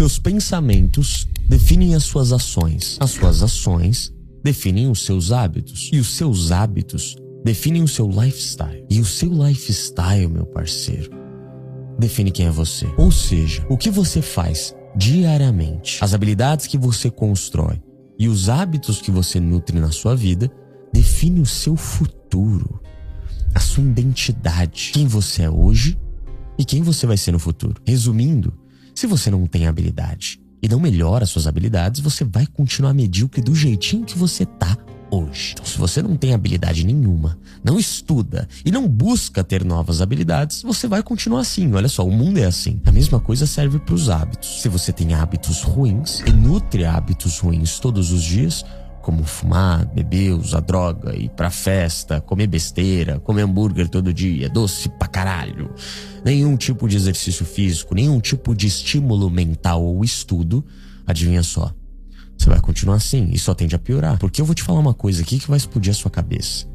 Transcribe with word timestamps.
seus 0.00 0.18
pensamentos 0.18 1.28
definem 1.46 1.94
as 1.94 2.04
suas 2.04 2.32
ações. 2.32 2.96
As 3.00 3.10
suas 3.10 3.42
ações 3.42 4.10
definem 4.42 4.90
os 4.90 5.04
seus 5.04 5.30
hábitos. 5.30 5.90
E 5.92 5.98
os 5.98 6.16
seus 6.16 6.50
hábitos 6.50 7.16
definem 7.44 7.82
o 7.82 7.88
seu 7.88 8.08
lifestyle. 8.08 8.82
E 8.88 8.98
o 8.98 9.04
seu 9.04 9.28
lifestyle, 9.30 10.26
meu 10.26 10.46
parceiro, 10.46 11.10
define 11.98 12.30
quem 12.30 12.46
é 12.46 12.50
você. 12.50 12.86
Ou 12.96 13.12
seja, 13.12 13.62
o 13.68 13.76
que 13.76 13.90
você 13.90 14.22
faz 14.22 14.74
diariamente, 14.96 16.02
as 16.02 16.14
habilidades 16.14 16.66
que 16.66 16.78
você 16.78 17.10
constrói 17.10 17.78
e 18.18 18.26
os 18.26 18.48
hábitos 18.48 19.02
que 19.02 19.10
você 19.10 19.38
nutre 19.38 19.78
na 19.78 19.92
sua 19.92 20.16
vida 20.16 20.50
define 20.94 21.42
o 21.42 21.46
seu 21.46 21.76
futuro, 21.76 22.80
a 23.54 23.60
sua 23.60 23.84
identidade, 23.84 24.92
quem 24.94 25.06
você 25.06 25.42
é 25.42 25.50
hoje 25.50 25.98
e 26.58 26.64
quem 26.64 26.82
você 26.82 27.06
vai 27.06 27.18
ser 27.18 27.32
no 27.32 27.38
futuro. 27.38 27.74
Resumindo, 27.86 28.54
se 28.94 29.06
você 29.06 29.30
não 29.30 29.46
tem 29.46 29.66
habilidade 29.66 30.40
e 30.62 30.68
não 30.68 30.80
melhora 30.80 31.26
suas 31.26 31.46
habilidades, 31.46 32.00
você 32.00 32.24
vai 32.24 32.46
continuar 32.46 32.92
medíocre 32.92 33.40
do 33.40 33.54
jeitinho 33.54 34.04
que 34.04 34.18
você 34.18 34.44
tá 34.44 34.76
hoje. 35.10 35.52
Então, 35.52 35.64
se 35.64 35.76
você 35.76 36.02
não 36.02 36.16
tem 36.16 36.32
habilidade 36.32 36.84
nenhuma, 36.84 37.38
não 37.64 37.78
estuda 37.78 38.48
e 38.64 38.70
não 38.70 38.86
busca 38.88 39.42
ter 39.42 39.64
novas 39.64 40.00
habilidades, 40.00 40.62
você 40.62 40.86
vai 40.86 41.02
continuar 41.02 41.40
assim. 41.40 41.72
Olha 41.74 41.88
só, 41.88 42.06
o 42.06 42.10
mundo 42.10 42.38
é 42.38 42.44
assim. 42.44 42.80
A 42.86 42.92
mesma 42.92 43.18
coisa 43.20 43.46
serve 43.46 43.78
para 43.78 43.94
os 43.94 44.08
hábitos. 44.08 44.62
Se 44.62 44.68
você 44.68 44.92
tem 44.92 45.14
hábitos 45.14 45.62
ruins 45.62 46.20
e 46.20 46.30
nutre 46.30 46.84
hábitos 46.84 47.38
ruins 47.38 47.78
todos 47.78 48.12
os 48.12 48.22
dias, 48.22 48.64
como 49.00 49.24
fumar, 49.24 49.86
beber, 49.86 50.32
usar 50.32 50.60
droga, 50.60 51.16
ir 51.16 51.30
pra 51.30 51.50
festa, 51.50 52.20
comer 52.20 52.46
besteira, 52.46 53.18
comer 53.20 53.42
hambúrguer 53.42 53.88
todo 53.88 54.12
dia, 54.12 54.48
doce 54.48 54.88
pra 54.88 55.08
caralho, 55.08 55.70
nenhum 56.24 56.56
tipo 56.56 56.88
de 56.88 56.96
exercício 56.96 57.44
físico, 57.44 57.94
nenhum 57.94 58.20
tipo 58.20 58.54
de 58.54 58.66
estímulo 58.66 59.30
mental 59.30 59.82
ou 59.82 60.04
estudo, 60.04 60.64
adivinha 61.06 61.42
só, 61.42 61.72
você 62.40 62.48
vai 62.48 62.60
continuar 62.60 62.96
assim 62.96 63.28
e 63.32 63.38
só 63.38 63.52
tende 63.52 63.74
a 63.74 63.78
piorar. 63.78 64.18
Porque 64.18 64.40
eu 64.40 64.46
vou 64.46 64.54
te 64.54 64.62
falar 64.62 64.80
uma 64.80 64.94
coisa 64.94 65.20
aqui 65.20 65.38
que 65.38 65.46
vai 65.46 65.58
explodir 65.58 65.90
a 65.90 65.94
sua 65.94 66.10
cabeça. 66.10 66.66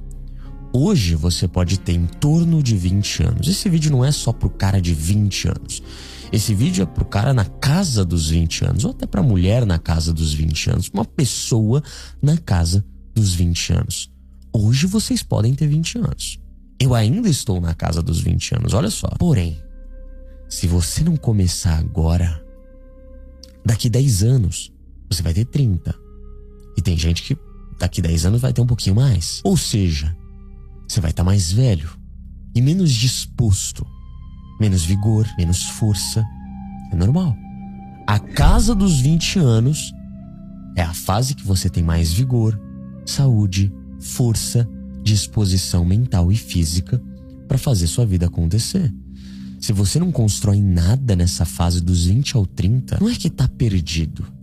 Hoje 0.72 1.16
você 1.16 1.48
pode 1.48 1.80
ter 1.80 1.94
em 1.94 2.06
torno 2.06 2.62
de 2.62 2.78
20 2.78 3.24
anos. 3.24 3.48
Esse 3.48 3.68
vídeo 3.68 3.92
não 3.92 4.06
é 4.06 4.12
só 4.12 4.32
pro 4.32 4.50
cara 4.50 4.80
de 4.80 4.94
20 4.94 5.48
anos. 5.48 5.82
Esse 6.32 6.54
vídeo 6.54 6.84
é 6.84 6.86
pro 6.86 7.06
cara 7.06 7.34
na 7.34 7.46
casa 7.46 8.04
dos 8.04 8.30
20 8.30 8.66
anos, 8.66 8.86
ou 8.86 8.92
até 8.92 9.06
pra 9.06 9.24
mulher 9.24 9.66
na 9.66 9.80
casa 9.80 10.12
dos 10.12 10.34
20 10.34 10.70
anos, 10.72 10.92
uma 10.94 11.06
pessoa 11.06 11.84
na 12.22 12.38
casa 12.38 12.86
dos 13.14 13.34
20 13.34 13.74
anos. 13.74 14.12
Hoje 14.54 14.88
vocês 14.88 15.22
podem 15.22 15.54
ter 15.54 15.68
20 15.68 15.98
anos. 16.00 16.40
Eu 16.80 16.94
ainda 16.94 17.30
estou 17.30 17.62
na 17.62 17.74
casa 17.74 18.02
dos 18.02 18.20
20 18.20 18.56
anos, 18.56 18.74
olha 18.74 18.90
só. 18.90 19.08
Porém, 19.20 19.62
se 20.50 20.68
você 20.68 21.04
não 21.04 21.16
começar 21.16 21.78
agora, 21.78 22.44
daqui 23.66 23.90
10 23.90 24.24
anos, 24.24 24.74
você 25.10 25.22
vai 25.22 25.34
ter 25.34 25.46
30. 25.46 25.96
E 26.78 26.82
tem 26.82 26.98
gente 26.98 27.24
que 27.24 27.38
daqui 27.80 28.02
10 28.02 28.26
anos 28.26 28.42
vai 28.42 28.52
ter 28.52 28.62
um 28.62 28.68
pouquinho 28.68 28.96
mais. 28.96 29.42
Ou 29.44 29.56
seja, 29.56 30.16
você 30.88 31.00
vai 31.00 31.12
estar 31.12 31.24
tá 31.24 31.26
mais 31.26 31.52
velho 31.52 31.90
e 32.54 32.62
menos 32.62 32.92
disposto, 32.92 33.86
menos 34.60 34.84
vigor, 34.84 35.28
menos 35.38 35.64
força. 35.64 36.26
É 36.92 36.96
normal. 36.96 37.36
A 38.08 38.20
casa 38.20 38.76
dos 38.76 39.00
20 39.00 39.40
anos 39.40 39.94
é 40.76 40.82
a 40.82 40.94
fase 40.94 41.34
que 41.36 41.46
você 41.46 41.70
tem 41.70 41.84
mais 41.84 42.12
vigor, 42.12 42.60
saúde, 43.06 43.74
força, 44.00 44.68
disposição 45.04 45.86
mental 45.86 46.32
e 46.32 46.36
física 46.36 47.02
para 47.48 47.58
fazer 47.58 47.88
sua 47.88 48.06
vida 48.06 48.26
acontecer. 48.26 48.94
Se 49.60 49.74
você 49.74 50.00
não 50.00 50.12
constrói 50.12 50.62
nada 50.62 51.16
nessa 51.16 51.46
fase 51.46 51.82
dos 51.82 52.06
20 52.06 52.36
ao 52.36 52.46
30, 52.46 52.98
não 53.00 53.10
é 53.10 53.16
que 53.16 53.30
tá 53.30 53.48
perdido 53.48 54.35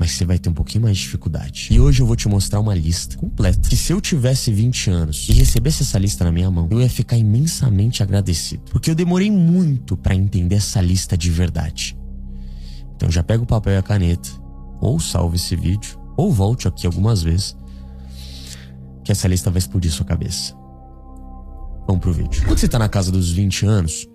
mas 0.00 0.12
você 0.12 0.24
vai 0.24 0.38
ter 0.38 0.48
um 0.48 0.54
pouquinho 0.54 0.84
mais 0.84 0.96
de 0.96 1.02
dificuldade. 1.02 1.68
E 1.70 1.78
hoje 1.78 2.00
eu 2.00 2.06
vou 2.06 2.16
te 2.16 2.26
mostrar 2.26 2.58
uma 2.58 2.74
lista 2.74 3.18
completa. 3.18 3.68
Que 3.68 3.76
se 3.76 3.92
eu 3.92 4.00
tivesse 4.00 4.50
20 4.50 4.88
anos 4.88 5.28
e 5.28 5.32
recebesse 5.34 5.82
essa 5.82 5.98
lista 5.98 6.24
na 6.24 6.32
minha 6.32 6.50
mão, 6.50 6.66
eu 6.70 6.80
ia 6.80 6.88
ficar 6.88 7.18
imensamente 7.18 8.02
agradecido. 8.02 8.62
Porque 8.70 8.90
eu 8.90 8.94
demorei 8.94 9.30
muito 9.30 9.98
para 9.98 10.14
entender 10.14 10.54
essa 10.54 10.80
lista 10.80 11.18
de 11.18 11.28
verdade. 11.28 11.98
Então 12.96 13.10
já 13.10 13.22
pega 13.22 13.42
o 13.42 13.46
papel 13.46 13.74
e 13.74 13.76
a 13.76 13.82
caneta, 13.82 14.30
ou 14.80 14.98
salve 14.98 15.36
esse 15.36 15.54
vídeo, 15.54 16.00
ou 16.16 16.32
volte 16.32 16.66
aqui 16.66 16.86
algumas 16.86 17.22
vezes, 17.22 17.54
que 19.04 19.12
essa 19.12 19.28
lista 19.28 19.50
vai 19.50 19.58
explodir 19.58 19.92
sua 19.92 20.06
cabeça. 20.06 20.54
Vamos 21.86 22.00
pro 22.00 22.12
vídeo. 22.14 22.42
Quando 22.46 22.58
você 22.58 22.68
tá 22.68 22.78
na 22.78 22.88
casa 22.88 23.12
dos 23.12 23.30
20 23.30 23.66
anos, 23.66 24.08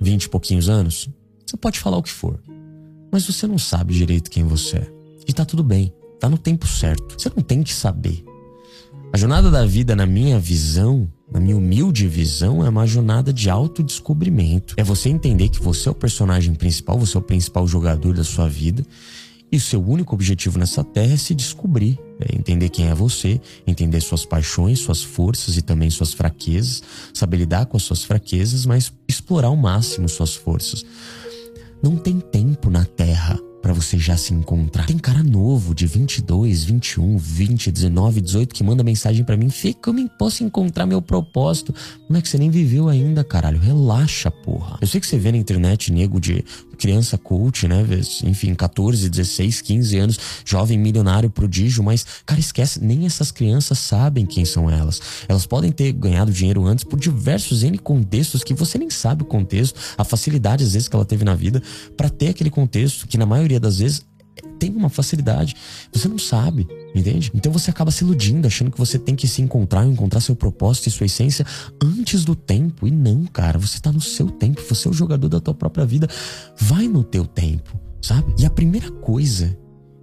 20 0.00 0.22
e 0.22 0.28
pouquinhos 0.28 0.68
anos, 0.68 1.08
você 1.44 1.56
pode 1.56 1.80
falar 1.80 1.96
o 1.96 2.02
que 2.02 2.12
for 2.12 2.40
mas 3.14 3.24
você 3.24 3.46
não 3.46 3.58
sabe 3.58 3.94
direito 3.94 4.28
quem 4.28 4.42
você 4.42 4.78
é. 4.78 4.92
E 5.28 5.32
tá 5.32 5.44
tudo 5.44 5.62
bem, 5.62 5.94
tá 6.18 6.28
no 6.28 6.36
tempo 6.36 6.66
certo. 6.66 7.14
Você 7.16 7.30
não 7.36 7.44
tem 7.44 7.62
que 7.62 7.72
saber. 7.72 8.24
A 9.12 9.16
jornada 9.16 9.52
da 9.52 9.64
vida, 9.64 9.94
na 9.94 10.04
minha 10.04 10.36
visão, 10.36 11.08
na 11.32 11.38
minha 11.38 11.56
humilde 11.56 12.08
visão, 12.08 12.66
é 12.66 12.68
uma 12.68 12.84
jornada 12.88 13.32
de 13.32 13.48
autodescobrimento. 13.48 14.74
É 14.76 14.82
você 14.82 15.10
entender 15.10 15.48
que 15.48 15.62
você 15.62 15.88
é 15.88 15.92
o 15.92 15.94
personagem 15.94 16.54
principal, 16.54 16.98
você 16.98 17.16
é 17.16 17.20
o 17.20 17.22
principal 17.22 17.68
jogador 17.68 18.16
da 18.16 18.24
sua 18.24 18.48
vida. 18.48 18.84
E 19.52 19.58
o 19.58 19.60
seu 19.60 19.80
único 19.80 20.12
objetivo 20.12 20.58
nessa 20.58 20.82
terra 20.82 21.12
é 21.12 21.16
se 21.16 21.36
descobrir, 21.36 21.96
é 22.18 22.34
entender 22.34 22.68
quem 22.68 22.88
é 22.88 22.94
você, 22.96 23.40
entender 23.64 24.00
suas 24.00 24.26
paixões, 24.26 24.80
suas 24.80 25.04
forças 25.04 25.56
e 25.56 25.62
também 25.62 25.88
suas 25.88 26.12
fraquezas, 26.12 26.82
saber 27.12 27.36
lidar 27.36 27.66
com 27.66 27.76
as 27.76 27.84
suas 27.84 28.02
fraquezas, 28.02 28.66
mas 28.66 28.92
explorar 29.06 29.46
ao 29.46 29.56
máximo 29.56 30.08
suas 30.08 30.34
forças. 30.34 30.84
Não 31.84 31.96
tem 31.96 32.18
tempo 32.18 32.70
na 32.70 32.82
Terra 32.82 33.38
para 33.60 33.74
você 33.74 33.98
já 33.98 34.16
se 34.16 34.32
encontrar. 34.32 34.86
Tem 34.86 34.96
cara 34.96 35.22
novo 35.22 35.74
de 35.74 35.86
22, 35.86 36.64
21, 36.64 37.18
20, 37.18 37.70
19, 37.70 38.22
18 38.22 38.54
que 38.54 38.64
manda 38.64 38.82
mensagem 38.82 39.22
para 39.22 39.36
mim: 39.36 39.50
Fê, 39.50 39.74
como 39.74 40.00
eu 40.00 40.08
posso 40.18 40.42
encontrar 40.42 40.86
meu 40.86 41.02
propósito? 41.02 41.74
Como 42.06 42.18
é 42.18 42.22
que 42.22 42.28
você 42.30 42.38
nem 42.38 42.48
viveu 42.48 42.88
ainda, 42.88 43.22
caralho? 43.22 43.58
Relaxa, 43.58 44.30
porra. 44.30 44.78
Eu 44.80 44.86
sei 44.86 44.98
que 44.98 45.06
você 45.06 45.18
vê 45.18 45.30
na 45.30 45.36
internet 45.36 45.92
nego 45.92 46.18
de 46.18 46.42
criança 46.74 47.16
coach, 47.16 47.66
né? 47.68 47.84
Enfim, 48.24 48.54
14, 48.54 49.08
16, 49.08 49.60
15 49.60 49.98
anos, 49.98 50.18
jovem 50.44 50.78
milionário 50.78 51.30
prodígio, 51.30 51.82
mas, 51.82 52.04
cara, 52.26 52.40
esquece, 52.40 52.82
nem 52.82 53.06
essas 53.06 53.30
crianças 53.30 53.78
sabem 53.78 54.26
quem 54.26 54.44
são 54.44 54.70
elas. 54.70 55.00
Elas 55.28 55.46
podem 55.46 55.72
ter 55.72 55.92
ganhado 55.92 56.32
dinheiro 56.32 56.64
antes 56.64 56.84
por 56.84 56.98
diversos 56.98 57.62
N 57.62 57.78
contextos 57.78 58.44
que 58.44 58.54
você 58.54 58.78
nem 58.78 58.90
sabe 58.90 59.22
o 59.22 59.26
contexto, 59.26 59.78
a 59.96 60.04
facilidade 60.04 60.64
às 60.64 60.72
vezes 60.72 60.88
que 60.88 60.96
ela 60.96 61.04
teve 61.04 61.24
na 61.24 61.34
vida 61.34 61.62
para 61.96 62.08
ter 62.08 62.28
aquele 62.28 62.50
contexto 62.50 63.06
que 63.06 63.18
na 63.18 63.26
maioria 63.26 63.60
das 63.60 63.78
vezes 63.78 64.02
tem 64.58 64.70
uma 64.70 64.88
facilidade. 64.88 65.54
Você 65.92 66.08
não 66.08 66.18
sabe, 66.18 66.66
entende? 66.94 67.30
Então 67.34 67.52
você 67.52 67.70
acaba 67.70 67.90
se 67.90 68.04
iludindo, 68.04 68.46
achando 68.46 68.70
que 68.70 68.78
você 68.78 68.98
tem 68.98 69.14
que 69.14 69.28
se 69.28 69.42
encontrar, 69.42 69.86
encontrar 69.86 70.20
seu 70.20 70.34
propósito 70.34 70.88
e 70.88 70.90
sua 70.90 71.06
essência 71.06 71.46
antes 71.82 72.24
do 72.24 72.34
tempo. 72.34 72.86
E 72.86 72.90
não, 72.90 73.24
cara, 73.26 73.58
você 73.58 73.78
tá 73.80 73.92
no 73.92 74.00
seu 74.00 74.30
tempo, 74.30 74.62
você 74.68 74.88
é 74.88 74.90
o 74.90 74.94
jogador 74.94 75.28
da 75.28 75.40
tua 75.40 75.54
própria 75.54 75.84
vida. 75.84 76.08
Vai 76.58 76.88
no 76.88 77.04
teu 77.04 77.26
tempo, 77.26 77.78
sabe? 78.00 78.34
E 78.38 78.46
a 78.46 78.50
primeira 78.50 78.90
coisa 78.90 79.56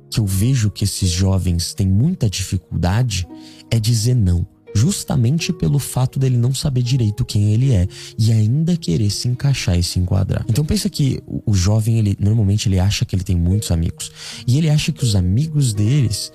que 0.09 0.19
eu 0.19 0.25
vejo 0.25 0.69
que 0.69 0.84
esses 0.84 1.09
jovens 1.09 1.74
têm 1.74 1.88
muita 1.88 2.30
dificuldade 2.30 3.28
é 3.69 3.80
dizer 3.80 4.13
não 4.13 4.46
justamente 4.73 5.51
pelo 5.53 5.79
fato 5.79 6.19
dele 6.19 6.37
não 6.37 6.53
saber 6.53 6.81
direito 6.81 7.25
quem 7.25 7.53
ele 7.53 7.73
é 7.73 7.87
e 8.17 8.31
ainda 8.31 8.75
querer 8.77 9.09
se 9.09 9.27
encaixar 9.27 9.77
e 9.77 9.83
se 9.83 9.99
enquadrar. 9.99 10.45
Então 10.47 10.65
pensa 10.65 10.89
que 10.89 11.21
o 11.45 11.53
jovem, 11.53 11.99
ele 11.99 12.17
normalmente 12.19 12.67
ele 12.69 12.79
acha 12.79 13.05
que 13.05 13.15
ele 13.15 13.23
tem 13.23 13.35
muitos 13.35 13.71
amigos 13.71 14.11
e 14.47 14.57
ele 14.57 14.69
acha 14.69 14.91
que 14.91 15.03
os 15.03 15.15
amigos 15.15 15.73
deles 15.73 16.31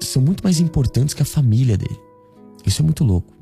são 0.00 0.22
muito 0.22 0.42
mais 0.42 0.60
importantes 0.60 1.14
que 1.14 1.22
a 1.22 1.26
família 1.26 1.76
dele. 1.76 1.98
Isso 2.66 2.82
é 2.82 2.84
muito 2.84 3.04
louco. 3.04 3.37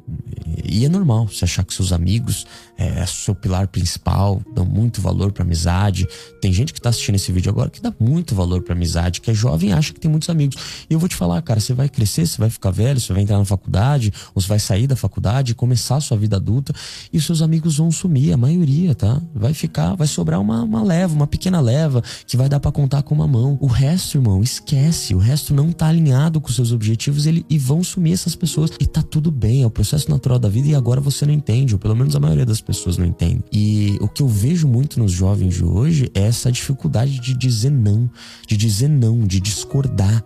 E 0.65 0.85
é 0.85 0.89
normal 0.89 1.29
você 1.29 1.45
achar 1.45 1.65
que 1.65 1.73
seus 1.73 1.93
amigos 1.93 2.47
é, 2.77 3.01
é 3.01 3.07
seu 3.07 3.35
pilar 3.35 3.69
principal, 3.69 4.43
dão 4.55 4.65
muito 4.65 5.01
valor 5.01 5.33
pra 5.33 5.45
amizade. 5.45 6.07
Tem 6.41 6.53
gente 6.53 6.73
que 6.73 6.81
tá 6.81 6.91
assistindo 6.91 7.15
esse 7.15 7.33
vídeo 7.33 7.51
agora 7.51 7.71
que 7.71 7.81
dá 7.81 7.93
muito 7.99 8.35
valor 8.35 8.63
pra 8.63 8.75
amizade, 8.75 9.21
que 9.21 9.31
é 9.31 9.35
jovem 9.35 9.71
e 9.71 9.73
acha 9.73 9.93
que 9.93 10.01
tem 10.01 10.11
muitos 10.11 10.29
amigos. 10.29 10.57
E 10.89 10.93
eu 10.93 10.99
vou 10.99 11.09
te 11.09 11.17
falar, 11.17 11.41
cara, 11.43 11.61
você 11.61 11.73
vai 11.73 11.89
crescer, 11.89 12.27
você 12.27 12.39
vai 12.39 12.51
ficar 12.51 12.71
velho, 12.71 13.01
você 13.01 13.13
vai 13.13 13.23
entrar 13.23 13.39
na 13.39 13.45
faculdade, 13.45 14.13
ou 14.35 14.43
você 14.43 14.49
vai 14.49 14.59
sair 14.59 14.87
da 14.87 14.97
faculdade, 14.97 15.55
começar 15.55 15.97
a 15.97 16.01
sua 16.01 16.17
vida 16.17 16.37
adulta, 16.37 16.73
e 17.13 17.21
seus 17.21 17.43
amigos 17.43 17.79
vão 17.79 17.91
sumir, 17.91 18.33
a 18.33 18.37
maioria, 18.37 18.95
tá? 18.95 19.21
Vai 19.35 19.55
ficar, 19.55 19.95
vai 19.95 20.07
sobrar 20.07 20.41
uma, 20.41 20.63
uma 20.63 20.83
leva, 20.83 21.15
uma 21.15 21.27
pequena 21.27 21.61
leva, 21.61 22.03
que 22.27 22.37
vai 22.37 22.49
dar 22.49 22.61
para 22.61 22.73
contar 22.73 23.03
com 23.03 23.15
uma 23.15 23.27
mão. 23.27 23.57
O 23.61 23.67
resto, 23.67 24.19
irmão, 24.19 24.43
esquece. 24.43 25.15
O 25.15 25.19
resto 25.19 25.55
não 25.55 25.73
tá 25.73 25.87
alinhado 25.87 26.41
com 26.41 26.51
seus 26.53 26.73
objetivos 26.73 27.27
ele, 27.27 27.47
e 27.49 27.59
vão 27.59 27.83
sumir 27.83 28.13
essas 28.13 28.35
pessoas. 28.35 28.71
E 28.81 28.87
tá 28.87 29.03
tudo 29.03 29.31
bem, 29.31 29.63
é 29.63 29.67
o 29.67 29.71
processo 29.71 29.96
natural 30.07 30.39
da 30.39 30.49
vida 30.49 30.69
e 30.69 30.75
agora 30.75 31.01
você 31.01 31.25
não 31.25 31.33
entende, 31.33 31.75
ou 31.75 31.79
pelo 31.79 31.97
menos 31.97 32.15
a 32.15 32.21
maioria 32.21 32.45
das 32.45 32.61
pessoas 32.61 32.99
não 32.99 33.07
entende. 33.07 33.43
E 33.51 33.97
o 34.01 34.09
que 34.09 34.23
eu 34.23 34.29
vejo 34.29 34.69
muito 34.69 34.99
nos 34.99 35.13
jovens 35.13 35.55
de 35.55 35.65
hoje 35.65 36.11
é 36.15 36.23
essa 36.23 36.53
dificuldade 36.53 37.19
de 37.21 37.35
dizer 37.35 37.71
não, 37.71 38.11
de 38.47 38.57
dizer 38.57 38.89
não, 38.89 39.27
de 39.27 39.41
discordar. 39.41 40.23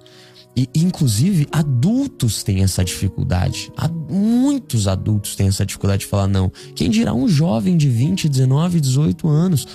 E, 0.57 0.69
inclusive, 0.75 1.47
adultos 1.53 2.43
têm 2.43 2.63
essa 2.63 2.85
dificuldade. 2.85 3.71
Muitos 4.11 4.89
adultos 4.89 5.37
têm 5.37 5.47
essa 5.47 5.65
dificuldade 5.65 6.01
de 6.01 6.07
falar 6.07 6.27
não. 6.27 6.51
Quem 6.75 6.91
dirá 6.91 7.15
um 7.15 7.29
jovem 7.29 7.77
de 7.77 7.89
20, 7.89 8.29
19, 8.29 8.81
18 8.81 9.29
anos 9.29 9.67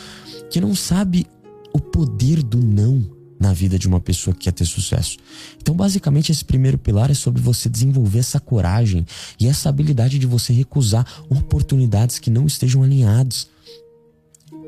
que 0.51 0.59
não 0.59 0.75
sabe 0.75 1.25
o 1.73 1.79
poder 1.79 2.43
do 2.43 2.57
não 2.57 3.14
na 3.39 3.53
vida 3.53 3.77
de 3.77 3.87
uma 3.87 3.99
pessoa 3.99 4.33
que 4.33 4.45
quer 4.45 4.51
ter 4.51 4.65
sucesso. 4.65 5.17
Então, 5.61 5.75
basicamente, 5.75 6.31
esse 6.31 6.43
primeiro 6.43 6.77
pilar 6.77 7.11
é 7.11 7.13
sobre 7.13 7.41
você 7.41 7.69
desenvolver 7.69 8.19
essa 8.19 8.39
coragem 8.39 9.05
e 9.39 9.47
essa 9.47 9.69
habilidade 9.69 10.17
de 10.17 10.25
você 10.25 10.53
recusar 10.53 11.05
oportunidades 11.29 12.19
que 12.19 12.29
não 12.29 12.45
estejam 12.45 12.83
alinhadas 12.83 13.47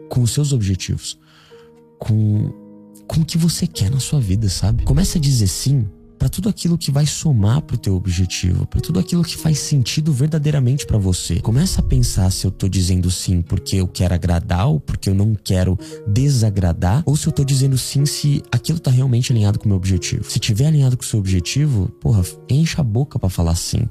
com 0.10 0.22
os 0.22 0.32
seus 0.32 0.54
objetivos, 0.54 1.18
com, 2.00 2.52
com 3.08 3.22
o 3.22 3.26
que 3.26 3.38
você 3.38 3.68
quer 3.68 3.90
na 3.90 4.00
sua 4.00 4.20
vida, 4.20 4.50
sabe? 4.50 4.84
Comece 4.84 5.18
a 5.18 5.22
dizer 5.22 5.48
sim 5.48 5.88
para 6.18 6.30
tudo 6.30 6.50
aquilo 6.50 6.78
que 6.78 6.92
vai 6.92 7.06
somar 7.06 7.62
para 7.62 7.76
o 7.76 7.80
teu 7.80 7.96
objetivo, 7.96 8.66
para 8.66 8.82
tudo 8.82 9.00
aquilo 9.00 9.24
que 9.24 9.38
faz 9.38 9.60
sentido 9.60 10.12
verdadeiramente 10.12 10.86
para 10.86 10.98
você. 10.98 11.40
Começa 11.40 11.82
a 11.82 11.84
pensar 11.84 12.32
se 12.32 12.46
eu 12.46 12.52
tô 12.52 12.68
dizendo 12.68 13.10
sim 13.12 13.42
porque 13.42 13.78
eu 13.78 13.88
quero 13.88 14.14
agradar 14.14 14.68
ou 14.68 14.80
porque 14.80 15.10
eu 15.10 15.16
não 15.16 15.36
quero 15.36 15.78
desagradar, 16.08 17.04
ou 17.06 17.16
se 17.16 17.28
eu 17.28 17.32
tô 17.32 17.44
dizendo 17.44 17.78
sim 17.78 18.06
se 18.06 18.44
aquilo 18.52 18.80
tá 18.80 18.92
realmente 18.92 19.32
alinhado 19.32 19.60
com 19.60 19.66
o 19.66 19.68
meu 19.70 19.78
objetivo. 19.78 20.30
Se 20.30 20.40
tiver 20.40 20.68
alinhado 20.68 20.98
com 20.98 21.04
o 21.04 21.06
seu 21.06 21.20
objetivo, 21.20 21.90
porra, 22.02 22.24
encha 22.50 22.82
a 22.82 22.84
boca 22.84 23.20
para 23.20 23.30
falar 23.30 23.56
sim. 23.56 23.88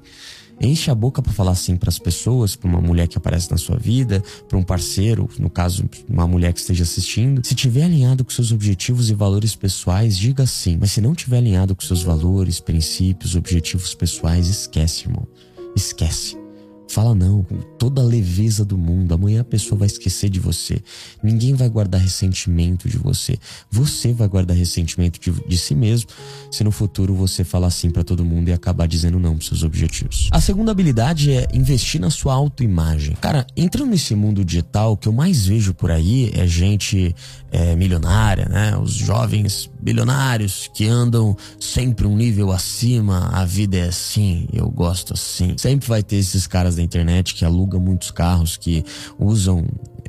Enche 0.60 0.90
a 0.90 0.94
boca 0.94 1.20
para 1.20 1.32
falar 1.32 1.54
sim 1.54 1.76
para 1.76 1.90
as 1.90 1.98
pessoas, 1.98 2.56
para 2.56 2.68
uma 2.68 2.80
mulher 2.80 3.08
que 3.08 3.18
aparece 3.18 3.50
na 3.50 3.56
sua 3.56 3.76
vida, 3.76 4.22
para 4.48 4.58
um 4.58 4.62
parceiro, 4.62 5.28
no 5.38 5.50
caso, 5.50 5.84
uma 6.08 6.26
mulher 6.26 6.52
que 6.52 6.60
esteja 6.60 6.82
assistindo. 6.82 7.46
Se 7.46 7.54
tiver 7.54 7.84
alinhado 7.84 8.24
com 8.24 8.30
seus 8.30 8.52
objetivos 8.52 9.10
e 9.10 9.14
valores 9.14 9.54
pessoais, 9.54 10.16
diga 10.16 10.46
sim. 10.46 10.78
Mas 10.80 10.92
se 10.92 11.00
não 11.00 11.14
tiver 11.14 11.38
alinhado 11.38 11.74
com 11.74 11.82
seus 11.82 12.02
valores, 12.02 12.60
princípios, 12.60 13.36
objetivos 13.36 13.94
pessoais, 13.94 14.48
esquece, 14.48 15.04
irmão. 15.04 15.26
Esquece. 15.74 16.45
Fala 16.88 17.14
não, 17.14 17.42
com 17.42 17.56
toda 17.78 18.00
a 18.00 18.04
leveza 18.04 18.64
do 18.64 18.78
mundo. 18.78 19.12
Amanhã 19.12 19.40
a 19.40 19.44
pessoa 19.44 19.78
vai 19.78 19.86
esquecer 19.86 20.30
de 20.30 20.40
você. 20.40 20.80
Ninguém 21.22 21.54
vai 21.54 21.68
guardar 21.68 22.00
ressentimento 22.00 22.88
de 22.88 22.96
você. 22.96 23.38
Você 23.70 24.12
vai 24.12 24.28
guardar 24.28 24.56
ressentimento 24.56 25.20
de, 25.20 25.30
de 25.46 25.58
si 25.58 25.74
mesmo 25.74 26.08
se 26.50 26.62
no 26.64 26.70
futuro 26.70 27.14
você 27.14 27.44
falar 27.44 27.70
sim 27.70 27.90
para 27.90 28.04
todo 28.04 28.24
mundo 28.24 28.48
e 28.48 28.52
acabar 28.52 28.86
dizendo 28.86 29.18
não 29.18 29.36
pros 29.36 29.48
seus 29.48 29.62
objetivos. 29.62 30.28
A 30.30 30.40
segunda 30.40 30.70
habilidade 30.70 31.32
é 31.32 31.48
investir 31.52 32.00
na 32.00 32.10
sua 32.10 32.34
autoimagem. 32.34 33.16
Cara, 33.20 33.46
entrando 33.56 33.90
nesse 33.90 34.14
mundo 34.14 34.44
digital, 34.44 34.92
o 34.92 34.96
que 34.96 35.08
eu 35.08 35.12
mais 35.12 35.46
vejo 35.46 35.74
por 35.74 35.90
aí 35.90 36.30
é 36.34 36.46
gente 36.46 37.14
é, 37.50 37.74
milionária, 37.76 38.46
né? 38.48 38.76
Os 38.76 38.92
jovens 38.92 39.70
bilionários 39.86 40.68
que 40.74 40.84
andam 40.88 41.36
sempre 41.60 42.08
um 42.08 42.16
nível 42.16 42.50
acima. 42.50 43.30
A 43.32 43.44
vida 43.44 43.76
é 43.76 43.84
assim, 43.84 44.48
eu 44.52 44.68
gosto 44.68 45.14
assim. 45.14 45.56
Sempre 45.56 45.86
vai 45.86 46.02
ter 46.02 46.16
esses 46.16 46.44
caras 46.44 46.74
da 46.74 46.82
internet 46.82 47.36
que 47.36 47.44
alugam 47.44 47.80
muitos 47.80 48.10
carros, 48.10 48.56
que 48.56 48.84
usam 49.16 49.64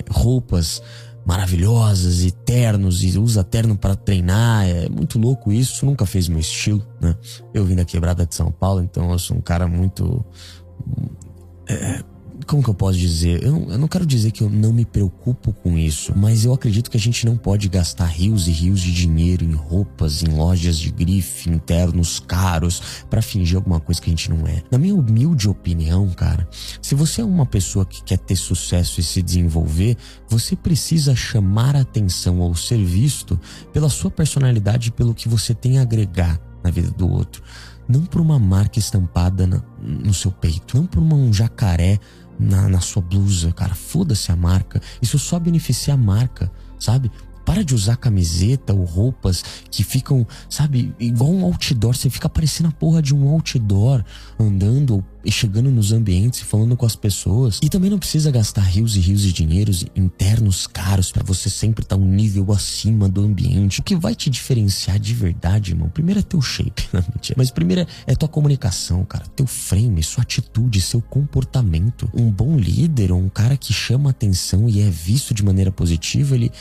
roupas 0.09 0.81
maravilhosas 1.23 2.23
e 2.23 2.31
ternos 2.31 3.03
e 3.03 3.19
usa 3.19 3.43
terno 3.43 3.77
para 3.77 3.95
treinar. 3.95 4.67
É 4.67 4.89
muito 4.89 5.19
louco 5.19 5.51
isso, 5.51 5.85
nunca 5.85 6.07
fez 6.07 6.27
meu 6.27 6.39
estilo, 6.39 6.81
né? 6.99 7.15
Eu 7.53 7.63
vim 7.63 7.75
da 7.75 7.85
quebrada 7.85 8.25
de 8.25 8.33
São 8.33 8.51
Paulo, 8.51 8.81
então 8.81 9.11
eu 9.11 9.19
sou 9.19 9.37
um 9.37 9.41
cara 9.41 9.67
muito 9.67 10.25
é, 11.69 12.01
como 12.47 12.63
que 12.63 12.69
eu 12.69 12.73
posso 12.73 12.97
dizer? 12.97 13.43
Eu 13.43 13.51
não, 13.51 13.71
eu 13.71 13.77
não, 13.77 13.87
quero 13.89 14.05
dizer 14.05 14.31
que 14.31 14.41
eu 14.41 14.49
não 14.49 14.71
me 14.71 14.85
preocupo 14.85 15.51
com 15.51 15.77
isso, 15.77 16.13
mas 16.15 16.45
eu 16.45 16.53
acredito 16.53 16.89
que 16.89 16.95
a 16.95 16.99
gente 16.99 17.25
não 17.25 17.35
pode 17.35 17.67
gastar 17.67 18.05
rios 18.05 18.47
e 18.47 18.51
rios 18.51 18.79
de 18.79 18.93
dinheiro 18.93 19.43
em 19.43 19.51
roupas, 19.51 20.23
em 20.23 20.27
lojas 20.27 20.79
de 20.79 20.89
grife, 20.89 21.49
internos 21.49 22.21
caros, 22.21 22.81
para 23.09 23.21
fingir 23.21 23.57
alguma 23.57 23.81
coisa 23.81 24.01
que 24.01 24.09
a 24.09 24.11
gente 24.11 24.29
não 24.29 24.47
é. 24.47 24.63
Na 24.71 24.77
minha 24.77 24.95
humilde 24.95 25.49
opinião, 25.49 26.09
cara, 26.09 26.47
se 26.81 26.95
você 26.95 27.21
é 27.21 27.25
uma 27.25 27.45
pessoa 27.45 27.85
que 27.85 28.01
quer 28.01 28.17
ter 28.17 28.37
sucesso 28.37 29.01
e 29.01 29.03
se 29.03 29.21
desenvolver, 29.21 29.97
você 30.29 30.55
precisa 30.55 31.13
chamar 31.15 31.75
a 31.75 31.81
atenção 31.81 32.39
ou 32.39 32.55
ser 32.55 32.81
visto 32.83 33.37
pela 33.73 33.89
sua 33.89 34.09
personalidade 34.09 34.87
e 34.87 34.91
pelo 34.91 35.13
que 35.13 35.27
você 35.27 35.53
tem 35.53 35.79
a 35.79 35.81
agregar 35.81 36.39
na 36.63 36.71
vida 36.71 36.91
do 36.91 37.09
outro 37.09 37.43
não 37.87 38.05
por 38.05 38.19
uma 38.19 38.37
marca 38.37 38.79
estampada 38.79 39.47
no 39.81 40.13
seu 40.13 40.31
peito, 40.31 40.75
não 40.75 40.85
por 40.85 41.01
um 41.01 41.31
jacaré 41.31 41.99
na, 42.39 42.67
na 42.67 42.79
sua 42.79 43.01
blusa, 43.01 43.51
cara. 43.51 43.73
Foda-se 43.73 44.31
a 44.31 44.35
marca. 44.35 44.81
Isso 45.01 45.17
só 45.17 45.39
beneficia 45.39 45.93
a 45.93 45.97
marca, 45.97 46.51
sabe? 46.79 47.11
Para 47.47 47.63
de 47.63 47.73
usar 47.73 47.95
camiseta 47.95 48.73
ou 48.73 48.83
roupas 48.83 49.41
que 49.71 49.81
ficam, 49.81 50.27
sabe, 50.49 50.93
igual 50.99 51.31
um 51.31 51.45
outdoor. 51.45 51.95
Você 51.95 52.09
fica 52.09 52.27
parecendo 52.27 52.67
a 52.67 52.73
porra 52.73 53.01
de 53.01 53.15
um 53.15 53.25
outdoor 53.29 54.03
andando 54.37 55.01
e 55.23 55.31
chegando 55.31 55.71
nos 55.71 55.93
ambientes 55.93 56.41
e 56.41 56.43
falando 56.43 56.75
com 56.75 56.85
as 56.85 56.97
pessoas. 56.97 57.61
E 57.63 57.69
também 57.69 57.89
não 57.89 57.99
precisa 57.99 58.29
gastar 58.31 58.63
rios 58.63 58.97
e 58.97 58.99
rios 58.99 59.21
de 59.21 59.31
dinheiros 59.31 59.85
internos 59.95 60.67
caros 60.67 61.09
para 61.09 61.23
você 61.23 61.49
sempre 61.49 61.85
estar 61.85 61.95
tá 61.95 62.01
um 62.01 62.05
nível 62.05 62.51
acima 62.51 63.07
do 63.07 63.23
ambiente. 63.23 63.79
O 63.79 63.83
que 63.83 63.95
vai 63.95 64.13
te 64.13 64.29
diferenciar 64.29 64.99
de 64.99 65.13
verdade, 65.13 65.71
irmão? 65.71 65.87
Primeiro 65.87 66.19
é 66.19 66.23
teu 66.23 66.41
shape, 66.41 66.87
não 66.91 67.01
mentira. 67.13 67.35
Mas 67.37 67.49
primeiro 67.49 67.87
é 68.05 68.13
tua 68.13 68.27
comunicação, 68.27 69.05
cara. 69.05 69.23
Teu 69.37 69.47
frame, 69.47 70.03
sua 70.03 70.23
atitude, 70.23 70.81
seu 70.81 71.01
comportamento. 71.01 72.09
Um 72.13 72.29
bom 72.29 72.57
líder 72.57 73.13
ou 73.13 73.19
um 73.19 73.29
cara 73.29 73.55
que 73.55 73.71
chama 73.71 74.09
atenção 74.09 74.67
e 74.67 74.81
é 74.81 74.89
visto 74.89 75.33
de 75.33 75.45
maneira 75.45 75.71
positiva, 75.71 76.35
ele 76.35 76.51